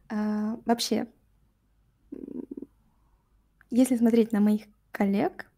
[0.09, 1.07] А, вообще,
[3.69, 5.49] если смотреть на моих коллег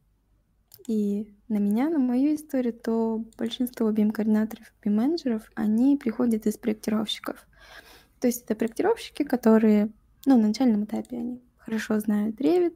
[0.88, 7.48] и на меня, на мою историю, то большинство BIM-координаторов, BIM-менеджеров, они приходят из проектировщиков.
[8.20, 9.92] То есть это проектировщики, которые
[10.26, 12.76] ну, на начальном этапе они хорошо знают Revit,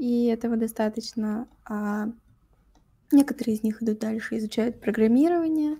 [0.00, 2.06] и этого достаточно, а
[3.12, 5.76] некоторые из них идут дальше, изучают программирование.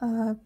[0.00, 0.38] А,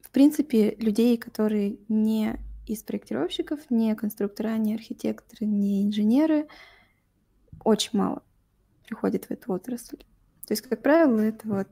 [0.00, 6.48] в принципе, людей, которые не из проектировщиков, не конструктора, не архитекторы, не инженеры,
[7.62, 8.24] очень мало
[8.88, 9.98] приходит в эту отрасль.
[9.98, 11.68] То есть, как правило, это вот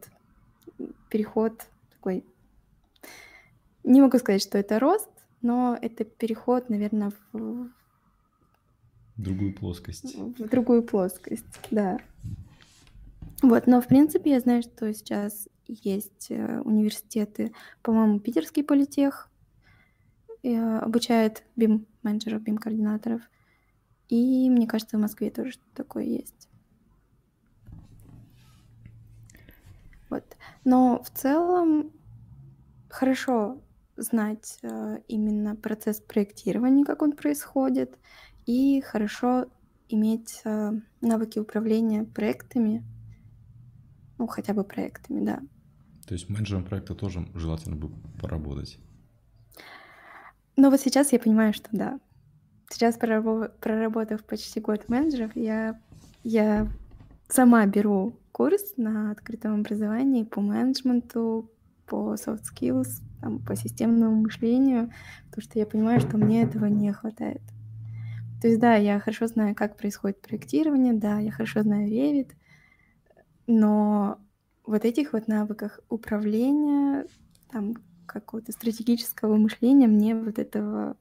[1.11, 2.25] переход такой...
[3.83, 5.11] Не могу сказать, что это рост,
[5.43, 7.69] но это переход, наверное, в...
[9.17, 10.15] Другую плоскость.
[10.15, 11.99] В другую плоскость, да.
[13.43, 17.53] Вот, но в принципе я знаю, что сейчас есть э, университеты,
[17.83, 19.29] по-моему, Питерский политех
[20.43, 23.23] э, обучает BIM-менеджеров, BIM-координаторов.
[24.09, 26.49] И мне кажется, в Москве тоже что-то такое есть.
[30.09, 30.25] Вот.
[30.65, 31.91] Но в целом
[32.91, 33.59] хорошо
[34.03, 37.99] знать э, именно процесс проектирования, как он происходит,
[38.47, 39.47] и хорошо
[39.89, 42.85] иметь э, навыки управления проектами,
[44.19, 45.41] ну, хотя бы проектами, да.
[46.07, 48.79] То есть менеджером проекта тоже желательно бы поработать?
[50.57, 52.01] Но вот сейчас я понимаю, что да.
[52.71, 55.81] Сейчас, проработав почти год менеджеров, я,
[56.25, 56.71] я
[57.29, 61.51] сама беру курс на открытом образовании по менеджменту,
[61.93, 64.91] по soft skills, там, по системному мышлению,
[65.29, 67.43] потому что я понимаю, что мне этого не хватает.
[68.41, 72.33] То есть, да, я хорошо знаю, как происходит проектирование, да, я хорошо знаю Revit,
[73.47, 74.19] но
[74.65, 77.05] вот этих вот навыках управления,
[77.51, 77.75] там,
[78.07, 80.97] какого-то стратегического мышления мне вот этого...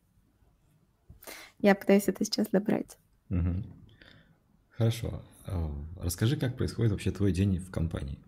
[1.59, 2.97] Я пытаюсь это сейчас добрать.
[3.29, 3.63] Угу.
[4.71, 5.21] Хорошо.
[5.45, 8.19] А, расскажи, как происходит вообще твой день в компании?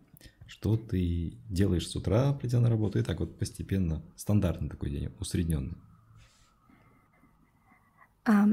[0.48, 5.12] Что ты делаешь с утра, придя на работу, и так вот постепенно, стандартный такой день,
[5.20, 5.78] усредненный?
[8.26, 8.48] А,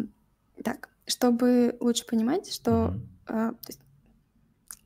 [0.62, 3.00] так, чтобы лучше понимать, что угу.
[3.26, 3.80] а, то есть,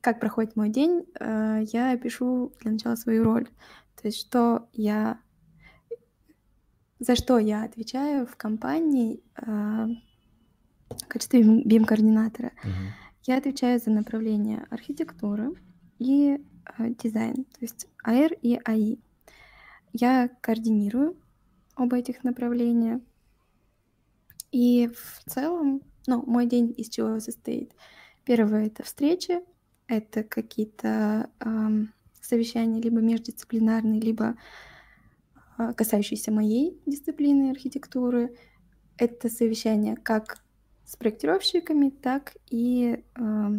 [0.01, 3.47] как проходит мой день, а, я пишу для начала свою роль.
[4.01, 5.19] То есть, что я
[6.99, 9.87] за что я отвечаю в компании а,
[10.89, 12.51] в качестве BIM-координатора.
[12.63, 12.71] Угу.
[13.23, 15.51] Я отвечаю за направление архитектуры
[15.99, 16.39] и
[16.77, 18.97] дизайн, то есть АР и АИ.
[19.93, 21.15] Я координирую
[21.75, 23.01] оба этих направления.
[24.51, 27.73] И в целом, ну, мой день из чего состоит?
[28.23, 29.41] Первое— это встречи,
[29.87, 31.85] это какие-то э,
[32.21, 34.35] совещания либо междисциплинарные, либо
[35.57, 38.35] э, касающиеся моей дисциплины архитектуры.
[38.97, 40.39] Это совещания как
[40.85, 43.49] с проектировщиками, так и э,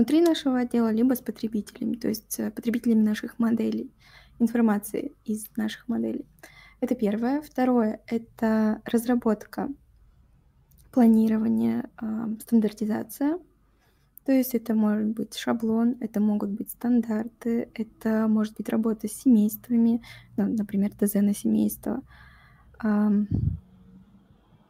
[0.00, 3.92] внутри нашего отдела, либо с потребителями, то есть э, потребителями наших моделей,
[4.38, 6.24] информации из наших моделей.
[6.80, 7.42] Это первое.
[7.42, 9.68] Второе— это разработка,
[10.90, 12.06] планирование, э,
[12.40, 13.38] стандартизация.
[14.24, 19.12] То есть это может быть шаблон, это могут быть стандарты, это может быть работа с
[19.12, 20.02] семействами,
[20.38, 22.02] ну, например, ТЗ на семейство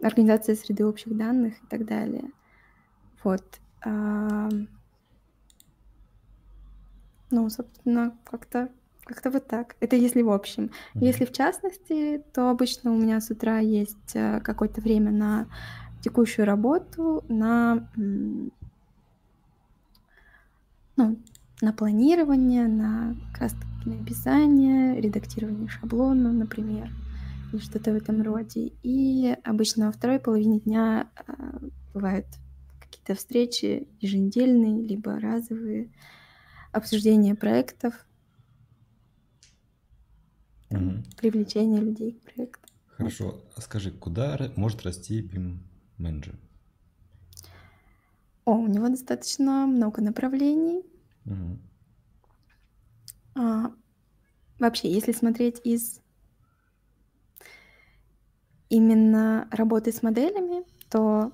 [0.03, 2.33] организация среды общих данных и так далее.
[3.23, 3.61] Вот.
[7.31, 8.69] Ну, собственно, как-то
[9.05, 9.75] как-то вот так.
[9.81, 10.65] Это если в общем.
[10.65, 11.05] Mm-hmm.
[11.05, 15.49] Если в частности, то обычно у меня с утра есть э, какое-то время на
[16.01, 17.89] текущую работу, на
[20.97, 21.19] ну,
[21.61, 26.91] на планирование, на как раз написание, редактирование шаблона, например
[27.53, 28.73] или что-то в этом роде.
[28.83, 31.33] И обычно во второй половине дня э,
[31.95, 32.27] бывают
[32.81, 35.91] какие-то встречи еженедельные, либо разовые,
[36.73, 38.07] обсуждение проектов,
[40.71, 41.03] угу.
[41.17, 42.69] привлечение людей к проекту.
[42.87, 43.41] Хорошо.
[43.57, 45.59] А скажи, куда может расти BIM
[45.99, 46.39] менеджер?
[48.45, 50.85] О, у него достаточно много направлений.
[51.25, 51.59] Угу.
[53.37, 53.73] А,
[54.59, 56.01] вообще, если смотреть из
[58.69, 61.33] именно работы с моделями, то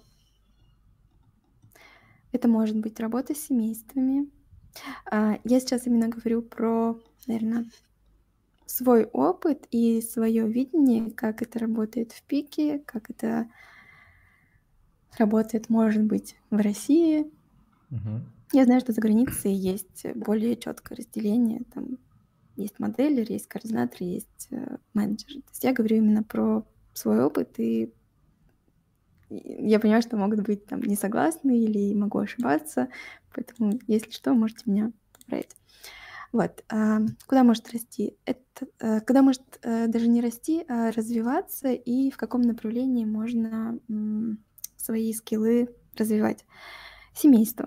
[2.32, 4.30] это может быть работа с семействами.
[5.11, 7.66] А, я сейчас именно говорю про, наверное,
[8.66, 13.49] свой опыт и свое видение, как это работает в пике, как это
[15.18, 17.31] работает, может быть, в России.
[17.91, 18.20] Угу.
[18.53, 21.62] Я знаю, что за границей есть более четкое разделение.
[21.72, 21.99] Там
[22.57, 25.43] есть моделер, есть координатор, есть э, менеджер.
[25.43, 27.93] То есть я говорю именно про свой опыт, и
[29.31, 32.89] я понимаю, что могут быть там не согласны или могу ошибаться,
[33.35, 35.57] поэтому, если что, можете меня поправить.
[36.33, 36.64] Вот.
[36.68, 38.16] А, куда может расти?
[38.24, 43.79] Это, а, куда может а, даже не расти, а развиваться, и в каком направлении можно
[44.77, 46.45] свои скиллы развивать?
[47.14, 47.66] Семейство.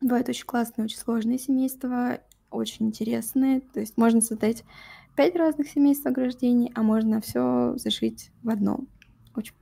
[0.00, 2.20] Бывают очень классные, очень сложные семейства,
[2.50, 3.60] очень интересные.
[3.60, 4.64] То есть можно создать
[5.16, 8.80] пять разных семейств ограждений, а можно все зашить в одно.
[9.34, 9.54] Очень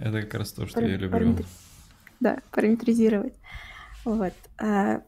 [0.00, 1.10] Это как раз то, что я люблю.
[1.18, 1.46] параметри-
[2.20, 3.34] Да, параметризировать.
[4.04, 4.32] Вот.
[4.58, 5.02] А,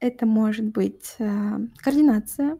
[0.00, 2.58] это может быть а, координация,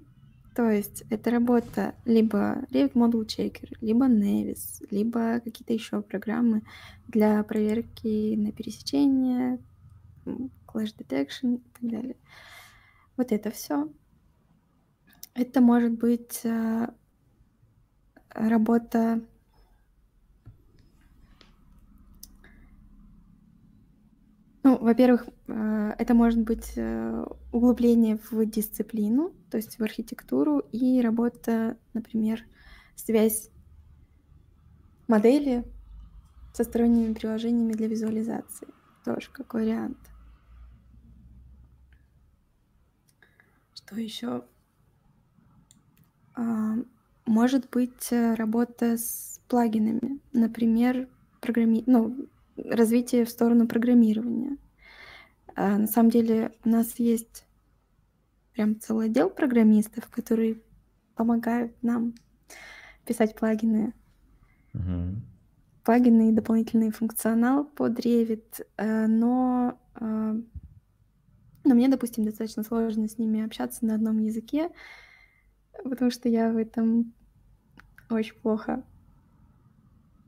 [0.55, 6.63] то есть это работа либо Revit Model Checker, либо Nevis, либо какие-то еще программы
[7.09, 9.59] для проверки на пересечение,
[10.25, 12.17] Clash Detection и так далее.
[13.17, 13.91] Вот это все.
[15.35, 16.95] Это может быть а,
[18.31, 19.21] работа
[24.73, 31.03] Ну, во-первых, э, это может быть э, углубление в дисциплину, то есть в архитектуру, и
[31.03, 32.43] работа, например,
[32.97, 33.51] связь
[35.09, 35.63] модели
[36.55, 38.69] со сторонними приложениями для визуализации.
[39.05, 39.99] Тоже как вариант.
[43.75, 44.43] Что еще?
[46.35, 46.77] А,
[47.27, 51.11] может быть э, работа с плагинами, например,
[51.43, 51.85] программи...
[51.87, 54.57] ну, развитие в сторону программирования.
[55.55, 57.45] А на самом деле у нас есть
[58.53, 60.61] прям целый отдел программистов, которые
[61.15, 62.15] помогают нам
[63.05, 63.95] писать плагины.
[64.75, 65.17] Угу.
[65.85, 70.41] Плагины и дополнительный функционал под Revit, э, но, э,
[71.65, 74.71] но мне, допустим, достаточно сложно с ними общаться на одном языке,
[75.83, 77.13] потому что я в этом
[78.09, 78.85] очень плохо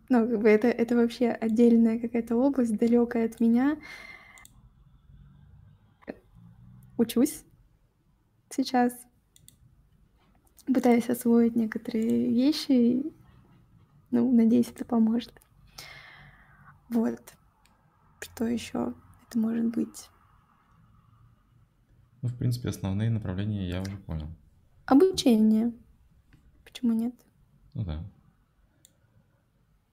[0.08, 3.76] ну, как бы это, это вообще отдельная какая-то область, далекая от меня.
[6.96, 7.44] Учусь
[8.50, 8.92] сейчас.
[10.66, 13.12] Пытаюсь освоить некоторые вещи.
[14.10, 15.34] Ну, надеюсь, это поможет.
[16.88, 17.20] Вот.
[18.20, 18.94] Что еще
[19.28, 20.08] это может быть?
[22.22, 24.28] Ну, в принципе, основные направления я уже понял.
[24.86, 25.72] Обучение.
[26.64, 27.14] Почему нет?
[27.74, 28.02] Ну да.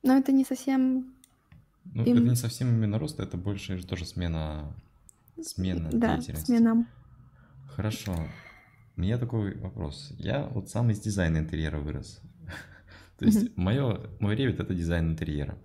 [0.04, 1.14] Но это не совсем...
[1.84, 2.18] Ну, им...
[2.18, 4.74] это не совсем именно рост, это больше тоже смена,
[5.42, 6.46] смена да, деятельности.
[6.46, 6.88] смена.
[7.68, 8.16] Хорошо.
[8.98, 10.14] У меня такой вопрос.
[10.18, 12.22] Я вот сам из дизайна интерьера вырос.
[13.18, 15.58] То есть мое, мой ревит это дизайн интерьера.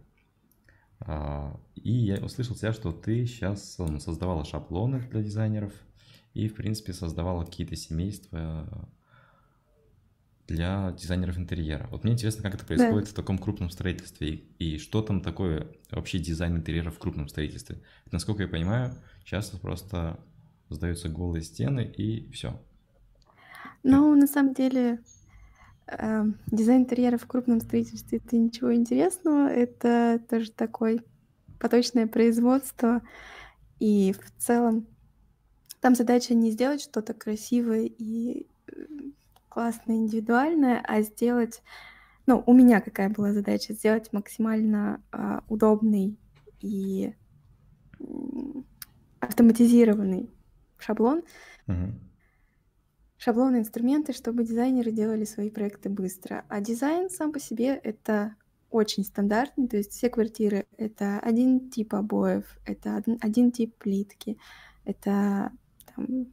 [1.00, 5.72] А, и я услышал тебя, что ты сейчас ну, создавала шаблоны для дизайнеров
[6.34, 8.88] и, в принципе, создавала какие-то семейства
[10.46, 11.88] для дизайнеров интерьера.
[11.90, 13.10] Вот мне интересно, как это происходит да.
[13.10, 17.78] в таком крупном строительстве и, и что там такое вообще дизайн интерьера в крупном строительстве.
[18.12, 18.94] Насколько я понимаю,
[19.24, 20.20] часто просто
[20.68, 22.60] сдаются голые стены и все.
[23.82, 25.00] Ну, на самом деле,
[25.86, 29.48] э, дизайн интерьера в крупном строительстве это ничего интересного.
[29.48, 31.02] Это тоже такое
[31.58, 33.02] поточное производство.
[33.78, 34.86] И в целом
[35.80, 38.46] там задача не сделать что-то красивое и
[39.56, 41.62] классное, индивидуальное, а сделать,
[42.26, 46.18] ну, у меня какая была задача, сделать максимально э, удобный
[46.60, 47.14] и
[49.18, 50.28] автоматизированный
[50.76, 51.22] шаблон,
[51.66, 51.94] угу.
[53.16, 56.44] шаблоны, инструменты, чтобы дизайнеры делали свои проекты быстро.
[56.50, 58.36] А дизайн сам по себе это
[58.68, 64.36] очень стандартный, то есть все квартиры— это один тип обоев, это один, один тип плитки,
[64.84, 65.50] это
[65.94, 66.26] там,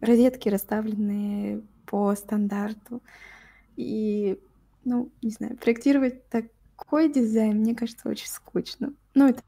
[0.00, 3.02] розетки, расставленные по стандарту.
[3.76, 4.40] И,
[4.82, 8.94] ну, не знаю, проектировать такой дизайн, мне кажется, очень скучно.
[9.12, 9.42] Ну, это,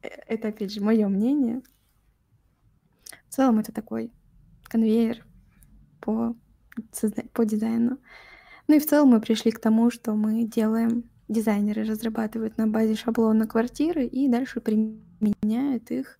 [0.00, 1.60] это опять же, мое мнение.
[3.28, 4.10] В целом это такой
[4.62, 5.26] конвейер
[6.00, 6.34] по,
[7.34, 7.98] по дизайну.
[8.68, 12.94] Ну и в целом мы пришли к тому, что мы делаем, дизайнеры разрабатывают на базе
[12.94, 16.18] шаблона квартиры и дальше применяют их.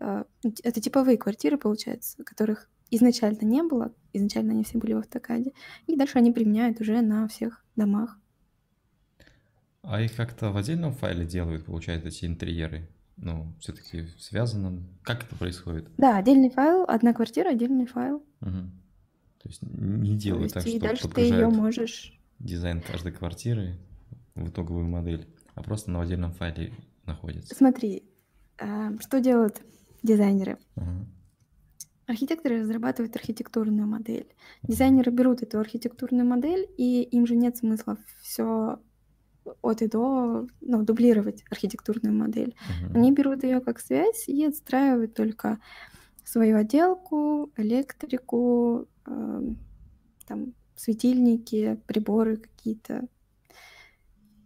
[0.00, 0.26] А,
[0.62, 5.52] это типовые квартиры, получается, которых изначально не было, изначально они все были в автокаде,
[5.86, 8.18] и дальше они применяют уже на всех домах.
[9.82, 12.88] А их как-то в отдельном файле делают, получается, эти интерьеры?
[13.16, 14.86] Ну, все-таки в связанном.
[15.02, 15.88] Как это происходит?
[15.96, 18.16] Да, отдельный файл, одна квартира, отдельный файл.
[18.40, 18.50] Угу.
[19.42, 22.18] То есть не делают так, и что дальше ты ее можешь...
[22.40, 23.78] дизайн каждой квартиры
[24.34, 26.72] в итоговую модель, а просто на отдельном файле
[27.06, 27.54] находится.
[27.54, 28.02] Смотри,
[28.58, 29.62] а, что делают
[30.02, 30.58] дизайнеры?
[30.74, 31.06] Угу.
[32.06, 34.28] Архитекторы разрабатывают архитектурную модель.
[34.62, 38.78] Дизайнеры берут эту архитектурную модель, и им же нет смысла все
[39.62, 42.56] от и до ну, дублировать архитектурную модель.
[42.56, 42.96] Uh-huh.
[42.96, 45.58] Они берут ее как связь и отстраивают только
[46.24, 49.40] свою отделку, электрику, э,
[50.26, 53.08] там светильники, приборы какие-то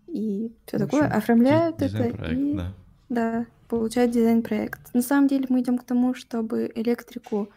[0.06, 2.74] и все такое, оформляют это и да.
[3.08, 4.92] да, получают дизайн-проект.
[4.94, 7.50] На самом деле мы идем к тому, чтобы электрику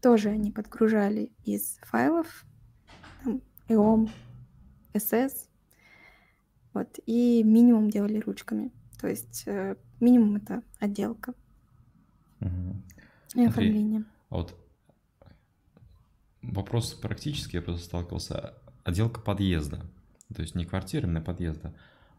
[0.00, 2.46] тоже они подгружали из файлов,
[3.22, 4.10] там, EOM,
[4.94, 5.48] SS,
[6.72, 8.72] вот, и минимум делали ручками.
[8.98, 11.34] То есть э, минимум это отделка
[12.40, 12.76] угу.
[13.34, 14.04] и оформление.
[14.30, 14.56] А вот
[16.40, 18.54] вопрос практически, я просто сталкивался.
[18.82, 19.82] Отделка подъезда,
[20.34, 21.74] то есть не квартиры, а подъезда.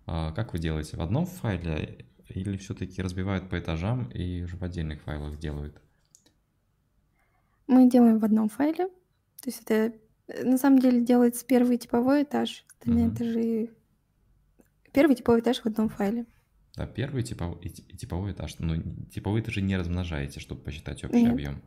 [0.06, 0.98] А как вы делаете?
[0.98, 5.80] В одном файле или все-таки разбивают по этажам и уже в отдельных файлах делают?
[7.68, 8.88] Мы делаем в одном файле.
[8.88, 9.94] То есть это
[10.28, 13.16] э, на самом деле делается первый типовой этаж, остальные угу.
[13.16, 13.70] этажи.
[14.92, 16.26] Первый типовой этаж в одном файле.
[16.76, 18.56] Да, первый типовой, и типовой этаж.
[18.60, 18.82] Ну,
[19.14, 21.34] типовой этажи не размножаете, чтобы посчитать общий Нет.
[21.34, 21.62] объем.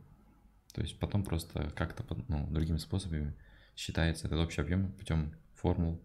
[0.73, 3.35] То есть потом просто как-то ну, другими способами
[3.77, 6.01] считается этот общий объем путем формул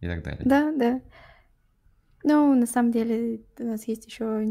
[0.00, 0.42] и так далее.
[0.44, 1.00] Да, да.
[2.24, 4.42] Ну, на самом деле, у нас есть еще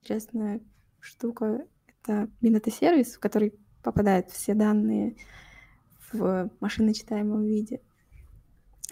[0.00, 0.60] интересная
[1.00, 1.66] штука.
[1.88, 3.52] Это Binata-сервис, в который
[3.82, 5.16] попадают все данные
[6.12, 7.80] в машиночитаемом виде,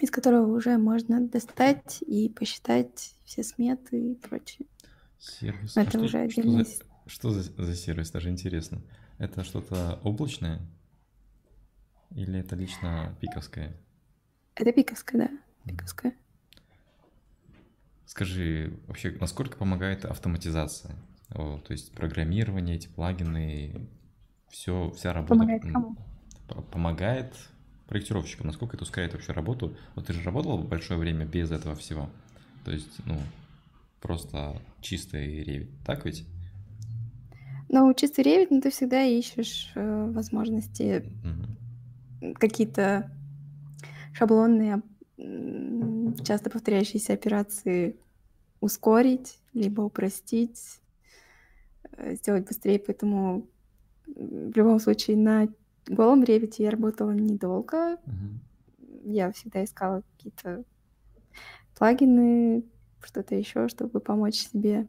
[0.01, 4.67] из которого уже можно достать и посчитать все сметы и прочее.
[5.17, 5.77] Сервис.
[5.77, 6.65] Это а уже что, отдельно.
[6.65, 8.11] Что, за, что за, за сервис?
[8.11, 8.81] Даже интересно.
[9.17, 10.59] Это что-то облачное?
[12.11, 13.77] Или это лично пиковское?
[14.55, 15.71] Это пиковское, да.
[15.71, 16.15] Пиковское.
[18.09, 20.95] Скажи, вообще, насколько помогает автоматизация?
[21.29, 23.87] О, то есть программирование, эти плагины,
[24.49, 25.35] все, вся работа...
[25.35, 25.95] Помогает кому?
[26.71, 27.35] Помогает
[27.85, 28.47] проектировщику.
[28.47, 29.77] Насколько это ускоряет вообще работу?
[29.93, 32.09] Вот ты же работал большое время без этого всего.
[32.65, 33.19] То есть, ну,
[34.01, 36.25] просто чистый ревит, так ведь?
[37.69, 41.05] Ну, чистый ревит, ну, ты всегда ищешь э, возможности
[42.21, 42.33] угу.
[42.39, 43.11] какие-то
[44.13, 44.81] шаблонные
[46.23, 47.97] часто повторяющиеся операции
[48.61, 50.81] ускорить, либо упростить,
[51.91, 52.79] э, сделать быстрее.
[52.79, 53.47] Поэтому
[54.07, 55.47] в любом случае на
[55.87, 57.97] голом ревите я работала недолго.
[58.05, 59.11] Угу.
[59.11, 60.63] Я всегда искала какие-то
[61.77, 62.63] плагины,
[63.01, 64.87] что-то еще, чтобы помочь себе.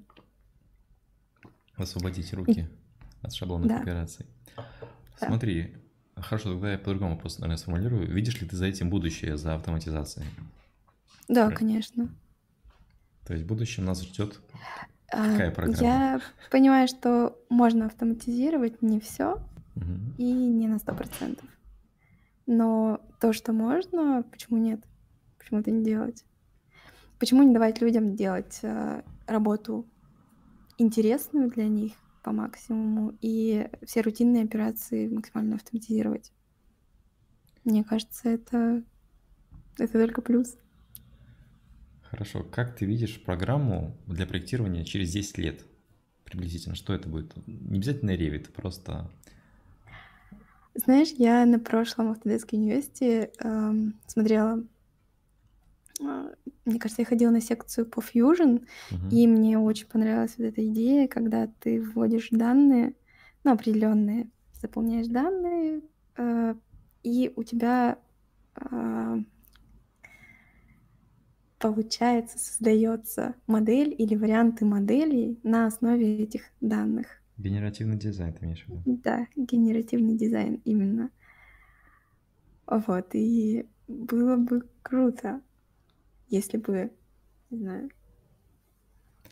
[1.77, 3.25] Освободить руки И...
[3.27, 3.81] от шаблонных да.
[3.81, 4.27] операций.
[4.57, 5.27] Да.
[5.27, 5.75] Смотри,
[6.23, 8.13] Хорошо, тогда я по-другому просто, наверное, сформулирую.
[8.13, 10.27] Видишь ли ты за этим будущее, за автоматизацией?
[11.35, 12.09] Да, конечно.
[13.27, 14.41] То есть в будущем нас ждет
[15.13, 15.79] а, какая программа?
[15.81, 16.21] Я
[16.51, 19.35] понимаю, что можно автоматизировать не все
[19.77, 20.15] угу.
[20.19, 21.49] и не на сто процентов.
[22.47, 24.81] Но то, что можно, почему нет?
[25.39, 26.25] Почему это не делать?
[27.19, 29.87] Почему не давать людям делать э, работу
[30.79, 36.33] интересную для них, по максимуму и все рутинные операции максимально автоматизировать.
[37.65, 38.83] Мне кажется, это,
[39.79, 40.57] это только плюс.
[42.11, 42.43] Хорошо.
[42.43, 45.65] Как ты видишь программу для проектирования через 10 лет?
[46.25, 47.33] Приблизительно, что это будет?
[47.47, 49.11] Не обязательно Revit, просто...
[50.75, 54.65] Знаешь, я на прошлом Autodesk University эм, смотрела
[56.03, 56.33] а,
[56.65, 59.09] мне кажется, я ходила на секцию по Fusion, угу.
[59.11, 62.95] и мне очень понравилась вот эта идея, когда ты вводишь данные,
[63.45, 64.31] ну, определенные,
[64.61, 65.83] заполняешь данные,
[66.17, 66.55] э,
[67.03, 67.99] и у тебя
[68.57, 69.19] э,
[71.61, 77.07] получается, создается модель или варианты моделей на основе этих данных.
[77.39, 78.83] Генеративный дизайн, ты имеешь в виду?
[78.85, 81.11] Да, генеративный дизайн именно.
[82.67, 85.41] Вот, и было бы круто
[86.31, 86.93] если бы,
[87.51, 87.91] не знаю,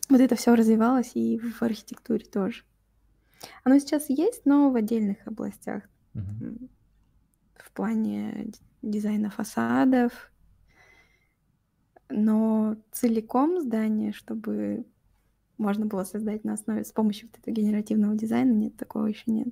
[0.09, 2.65] вот это все развивалось и в архитектуре тоже.
[3.63, 5.85] Оно сейчас есть, но в отдельных областях.
[6.15, 6.69] Uh-huh.
[7.55, 8.51] В плане
[8.83, 10.33] дизайна фасадов.
[12.11, 14.87] Но целиком здание, чтобы
[15.59, 19.49] можно было создать на основе с помощью вот этого генеративного дизайна, нет, такого еще нет.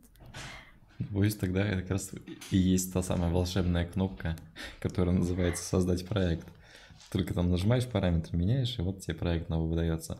[1.10, 2.12] Боюсь, тогда как раз
[2.50, 4.36] и есть та самая волшебная кнопка,
[4.80, 6.46] которая называется «Создать проект».
[7.12, 10.18] Только там нажимаешь параметры, меняешь, и вот тебе проект новый выдается.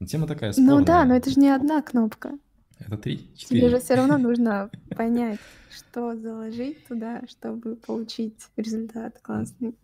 [0.00, 0.78] Но тема такая спорная.
[0.78, 2.38] Ну да, но это же не одна кнопка.
[2.78, 3.60] Это три, четыре.
[3.60, 9.74] Тебе же все равно нужно понять, что заложить туда, чтобы получить результат классный.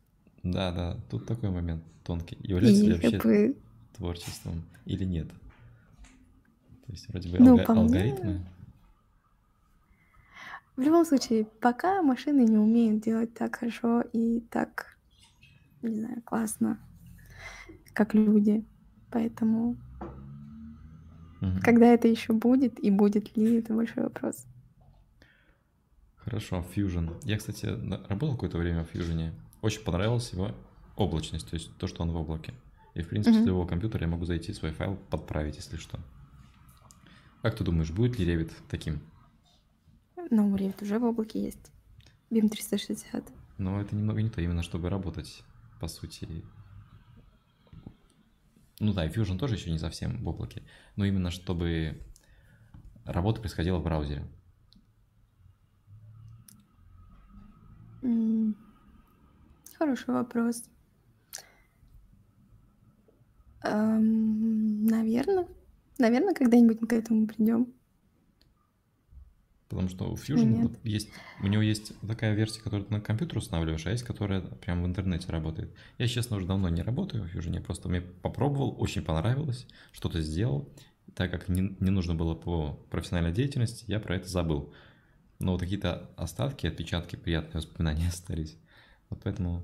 [0.42, 2.36] Да, да, тут такой момент тонкий.
[2.40, 3.56] Является ли вообще бы...
[3.96, 5.28] творчеством или нет?
[6.86, 8.32] То есть вроде бы ну, алго- алгоритмы.
[8.32, 8.46] Мне...
[10.76, 14.96] В любом случае, пока машины не умеют делать так хорошо и так
[15.82, 16.78] не знаю, классно,
[17.92, 18.64] как люди.
[19.10, 19.76] Поэтому
[21.42, 21.60] Угу.
[21.64, 24.46] Когда это еще будет и будет ли, это большой вопрос.
[26.16, 27.16] Хорошо, Fusion.
[27.24, 27.66] Я, кстати,
[28.08, 29.32] работал какое-то время в Fusion.
[29.62, 30.50] Очень понравилась его
[30.96, 32.52] облачность, то есть то, что он в облаке.
[32.94, 33.44] И, в принципе, угу.
[33.44, 35.98] с любого компьютера я могу зайти свой файл, подправить, если что.
[37.40, 39.00] Как ты думаешь, будет ли Revit таким?
[40.30, 41.72] Ну, Revit уже в облаке есть.
[42.30, 43.32] BIM 360.
[43.58, 45.44] Но это немного не то, именно чтобы работать,
[45.80, 46.44] по сути.
[48.80, 50.62] Ну да, Fusion тоже еще не совсем в облаке,
[50.96, 52.02] но именно чтобы
[53.04, 54.26] работа происходила в браузере.
[59.82, 60.62] Хороший вопрос.
[63.64, 65.48] Эм, наверное.
[65.98, 67.66] Наверное, когда-нибудь мы к этому придем.
[69.68, 71.08] Потому что у Fusion есть,
[71.42, 74.86] у него есть такая версия, которую ты на компьютер устанавливаешь, а есть, которая прямо в
[74.86, 75.74] интернете работает.
[75.98, 80.20] Я, честно, уже давно не работаю в Fusion, я просто мне попробовал, очень понравилось, что-то
[80.20, 80.72] сделал.
[81.16, 84.72] Так как не, не нужно было по профессиональной деятельности, я про это забыл.
[85.40, 88.56] Но вот какие-то остатки, отпечатки, приятные воспоминания остались.
[89.12, 89.60] Вот поэтому...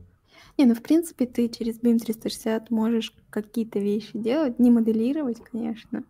[0.58, 6.04] Не, ну в принципе ты через BIM 360 можешь какие-то вещи делать, не моделировать, конечно,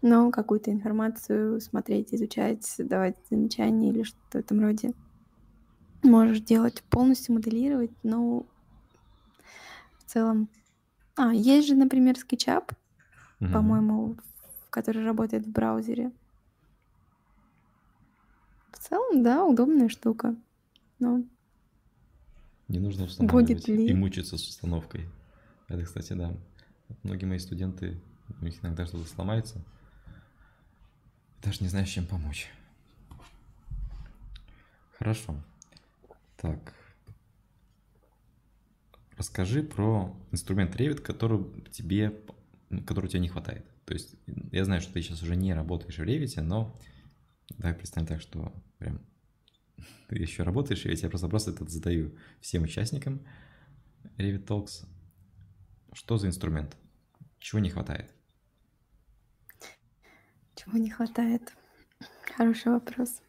[0.00, 4.92] но какую-то информацию смотреть, изучать, давать замечания или что-то в этом роде.
[6.02, 8.46] Можешь делать, полностью моделировать, но
[9.98, 10.48] в целом...
[11.16, 12.70] А, есть же, например, SketchUp,
[13.40, 13.52] mm-hmm.
[13.52, 14.16] по-моему,
[14.70, 16.10] который работает в браузере.
[18.72, 20.36] В целом, да, удобная штука.
[20.98, 21.22] Но
[22.70, 23.88] не нужно устанавливать Будет ли?
[23.88, 25.08] и мучиться с установкой.
[25.68, 26.36] Это, кстати, да.
[27.02, 28.00] Многие мои студенты,
[28.40, 29.64] у них иногда что-то сломается,
[31.42, 32.48] даже не знаю, чем помочь.
[34.98, 35.34] Хорошо.
[36.36, 36.74] Так.
[39.16, 42.20] Расскажи про инструмент Revit, который тебе,
[42.86, 43.66] который тебе не хватает.
[43.84, 44.14] То есть
[44.52, 46.78] я знаю, что ты сейчас уже не работаешь в Revit, но
[47.58, 49.00] давай представим так, что прям
[50.08, 53.20] ты еще работаешь, я тебе просто просто это задаю всем участникам
[54.18, 54.86] Revit Talks.
[55.92, 56.76] Что за инструмент?
[57.38, 58.14] Чего не хватает?
[60.54, 61.52] Чего не хватает?
[62.36, 63.22] Хороший вопрос.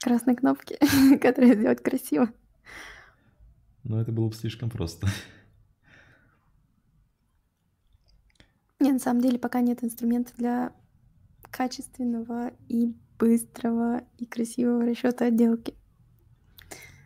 [0.00, 0.78] Красной кнопки,
[1.20, 2.32] которые сделать красиво.
[3.84, 5.08] Ну, это было бы слишком просто.
[8.80, 10.72] Не, на самом деле пока нет инструмента для
[11.50, 15.74] качественного и быстрого и красивого расчета отделки.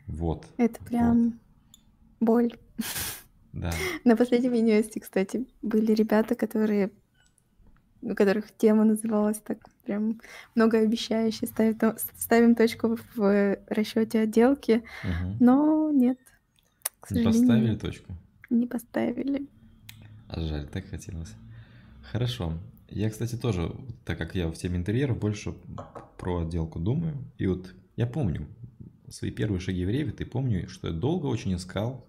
[0.06, 0.46] Вот.
[0.56, 1.34] Это прям вот.
[2.20, 2.52] боль.
[3.52, 3.70] Да.
[4.04, 6.90] На последнем юниверситете, кстати, были ребята, которые
[8.02, 10.20] у которых тема называлась так прям
[10.54, 11.46] многообещающе.
[11.46, 11.78] Ставим,
[12.18, 15.36] ставим точку в расчете отделки, угу.
[15.40, 16.18] но нет.
[17.00, 18.12] К не поставили точку?
[18.50, 19.46] Не поставили.
[20.28, 21.32] А жаль, так хотелось.
[22.10, 22.58] Хорошо.
[22.88, 25.54] Я, кстати, тоже, так как я в теме интерьеров, больше
[26.22, 27.16] про отделку думаю.
[27.36, 28.46] И вот я помню
[29.08, 32.08] свои первые шаги в Revit, и помню, что я долго очень искал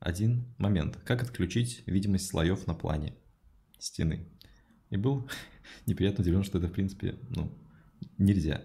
[0.00, 0.98] один момент.
[1.04, 3.14] Как отключить видимость слоев на плане
[3.78, 4.26] стены.
[4.90, 5.28] И был
[5.86, 7.52] неприятно удивлен, что это, в принципе, ну,
[8.18, 8.62] нельзя.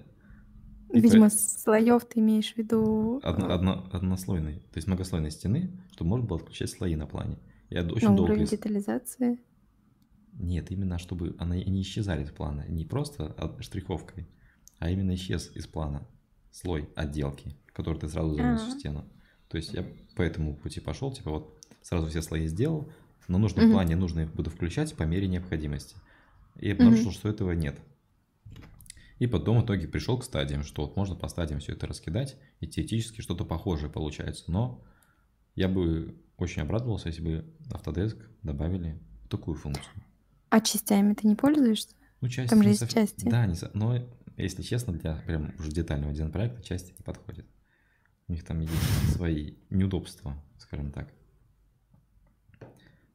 [0.91, 1.35] И Видимо, по...
[1.35, 3.21] слоев ты имеешь в виду...
[3.23, 7.37] Одно, одно, однослойной, то есть многослойной стены, чтобы можно было отключать слои на плане.
[7.69, 8.31] Я очень на долго...
[8.31, 9.37] уровень детализации?
[10.33, 12.65] Нет, именно чтобы они не исчезали из плана.
[12.67, 14.27] Не просто штриховкой,
[14.79, 16.07] а именно исчез из плана
[16.51, 19.05] слой отделки, который ты сразу занес в стену.
[19.47, 22.91] То есть я по этому пути пошел, типа вот сразу все слои сделал,
[23.27, 25.95] но нужном плане нужно их буду включать по мере необходимости.
[26.55, 27.79] И обнаружил, что этого нет.
[29.19, 32.37] И потом в итоге пришел к стадиям, что вот можно по стадиям все это раскидать,
[32.59, 34.51] и теоретически что-то похожее получается.
[34.51, 34.83] Но
[35.55, 38.99] я бы очень обрадовался, если бы Autodesk добавили
[39.29, 40.03] такую функцию.
[40.49, 41.89] А частями ты не пользуешься?
[42.21, 43.03] Ну, части Там же есть совсем...
[43.03, 43.27] части.
[43.27, 43.55] Да, не...
[43.73, 43.97] но,
[44.43, 47.45] если честно, для прям уже детального дизайн-проекта части не подходят.
[48.27, 48.73] У них там есть
[49.13, 51.11] свои неудобства, скажем так.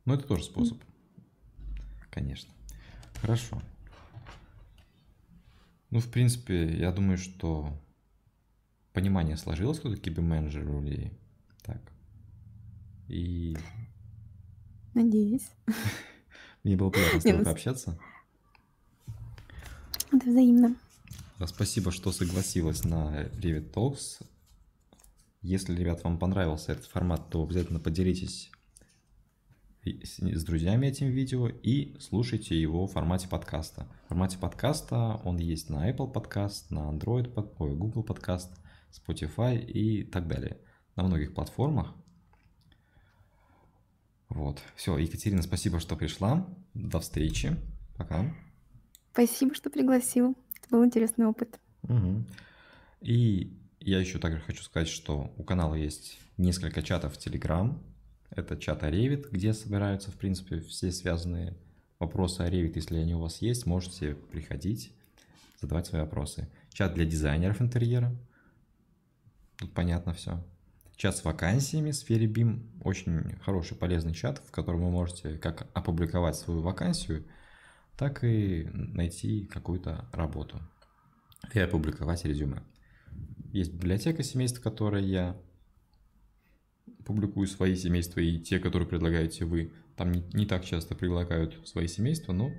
[0.05, 0.83] Но это тоже способ.
[2.11, 2.53] Конечно.
[3.21, 3.63] Хорошо.
[5.91, 7.79] Ну, в принципе, я думаю, что
[8.93, 11.13] понимание сложилось, кто такие менеджер рулей.
[11.63, 11.81] Так.
[13.09, 13.57] И...
[14.95, 15.51] Надеюсь.
[16.65, 17.99] Мне было приятно с тобой пообщаться.
[20.11, 20.77] Это взаимно.
[21.47, 24.23] Спасибо, что согласилась на Revit Talks.
[25.41, 28.51] Если, ребят, вам понравился этот формат, то обязательно поделитесь
[29.85, 33.89] с друзьями этим видео и слушайте его в формате подкаста.
[34.05, 38.51] В формате подкаста он есть на Apple Podcast, на Android, ой, Google Podcast,
[38.93, 40.59] Spotify и так далее.
[40.95, 41.95] На многих платформах.
[44.29, 44.63] Вот.
[44.77, 46.47] Все, Екатерина, спасибо, что пришла.
[46.75, 47.57] До встречи.
[47.97, 48.33] Пока.
[49.13, 50.37] Спасибо, что пригласил.
[50.73, 51.61] Был интересный опыт.
[51.83, 52.25] Угу.
[53.03, 57.79] И я еще также хочу сказать, что у канала есть несколько чатов в Telegram.
[58.31, 61.59] Это чат Revit, где собираются, в принципе, все связанные
[61.99, 62.73] вопросы о Revit.
[62.75, 64.95] Если они у вас есть, можете приходить,
[65.61, 66.49] задавать свои вопросы.
[66.73, 68.17] Чат для дизайнеров интерьера.
[69.59, 70.43] Тут понятно все.
[70.97, 72.63] Чат с вакансиями в сфере BIM.
[72.83, 77.27] Очень хороший, полезный чат, в котором вы можете как опубликовать свою вакансию,
[77.97, 80.61] так и найти какую-то работу
[81.53, 82.63] и опубликовать резюме.
[83.53, 85.37] Есть библиотека семейств, в которой я
[87.05, 89.73] публикую свои семейства и те, которые предлагаете вы.
[89.97, 92.51] Там не, не так часто предлагают свои семейства, но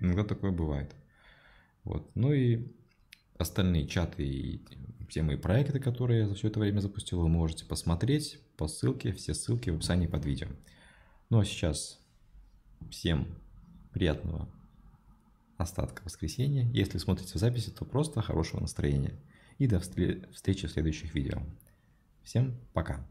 [0.00, 0.94] иногда такое бывает.
[1.84, 2.10] Вот.
[2.14, 2.72] Ну и
[3.36, 4.64] остальные чаты и
[5.08, 9.12] все мои проекты, которые я за все это время запустил, вы можете посмотреть по ссылке,
[9.12, 10.48] все ссылки в описании под видео.
[11.30, 12.00] Ну а сейчас
[12.90, 13.26] всем
[13.92, 14.48] приятного
[15.58, 16.66] остатка воскресенья.
[16.72, 19.18] Если смотрите записи, то просто хорошего настроения.
[19.58, 21.42] И до встречи в следующих видео.
[22.22, 23.06] Всем пока.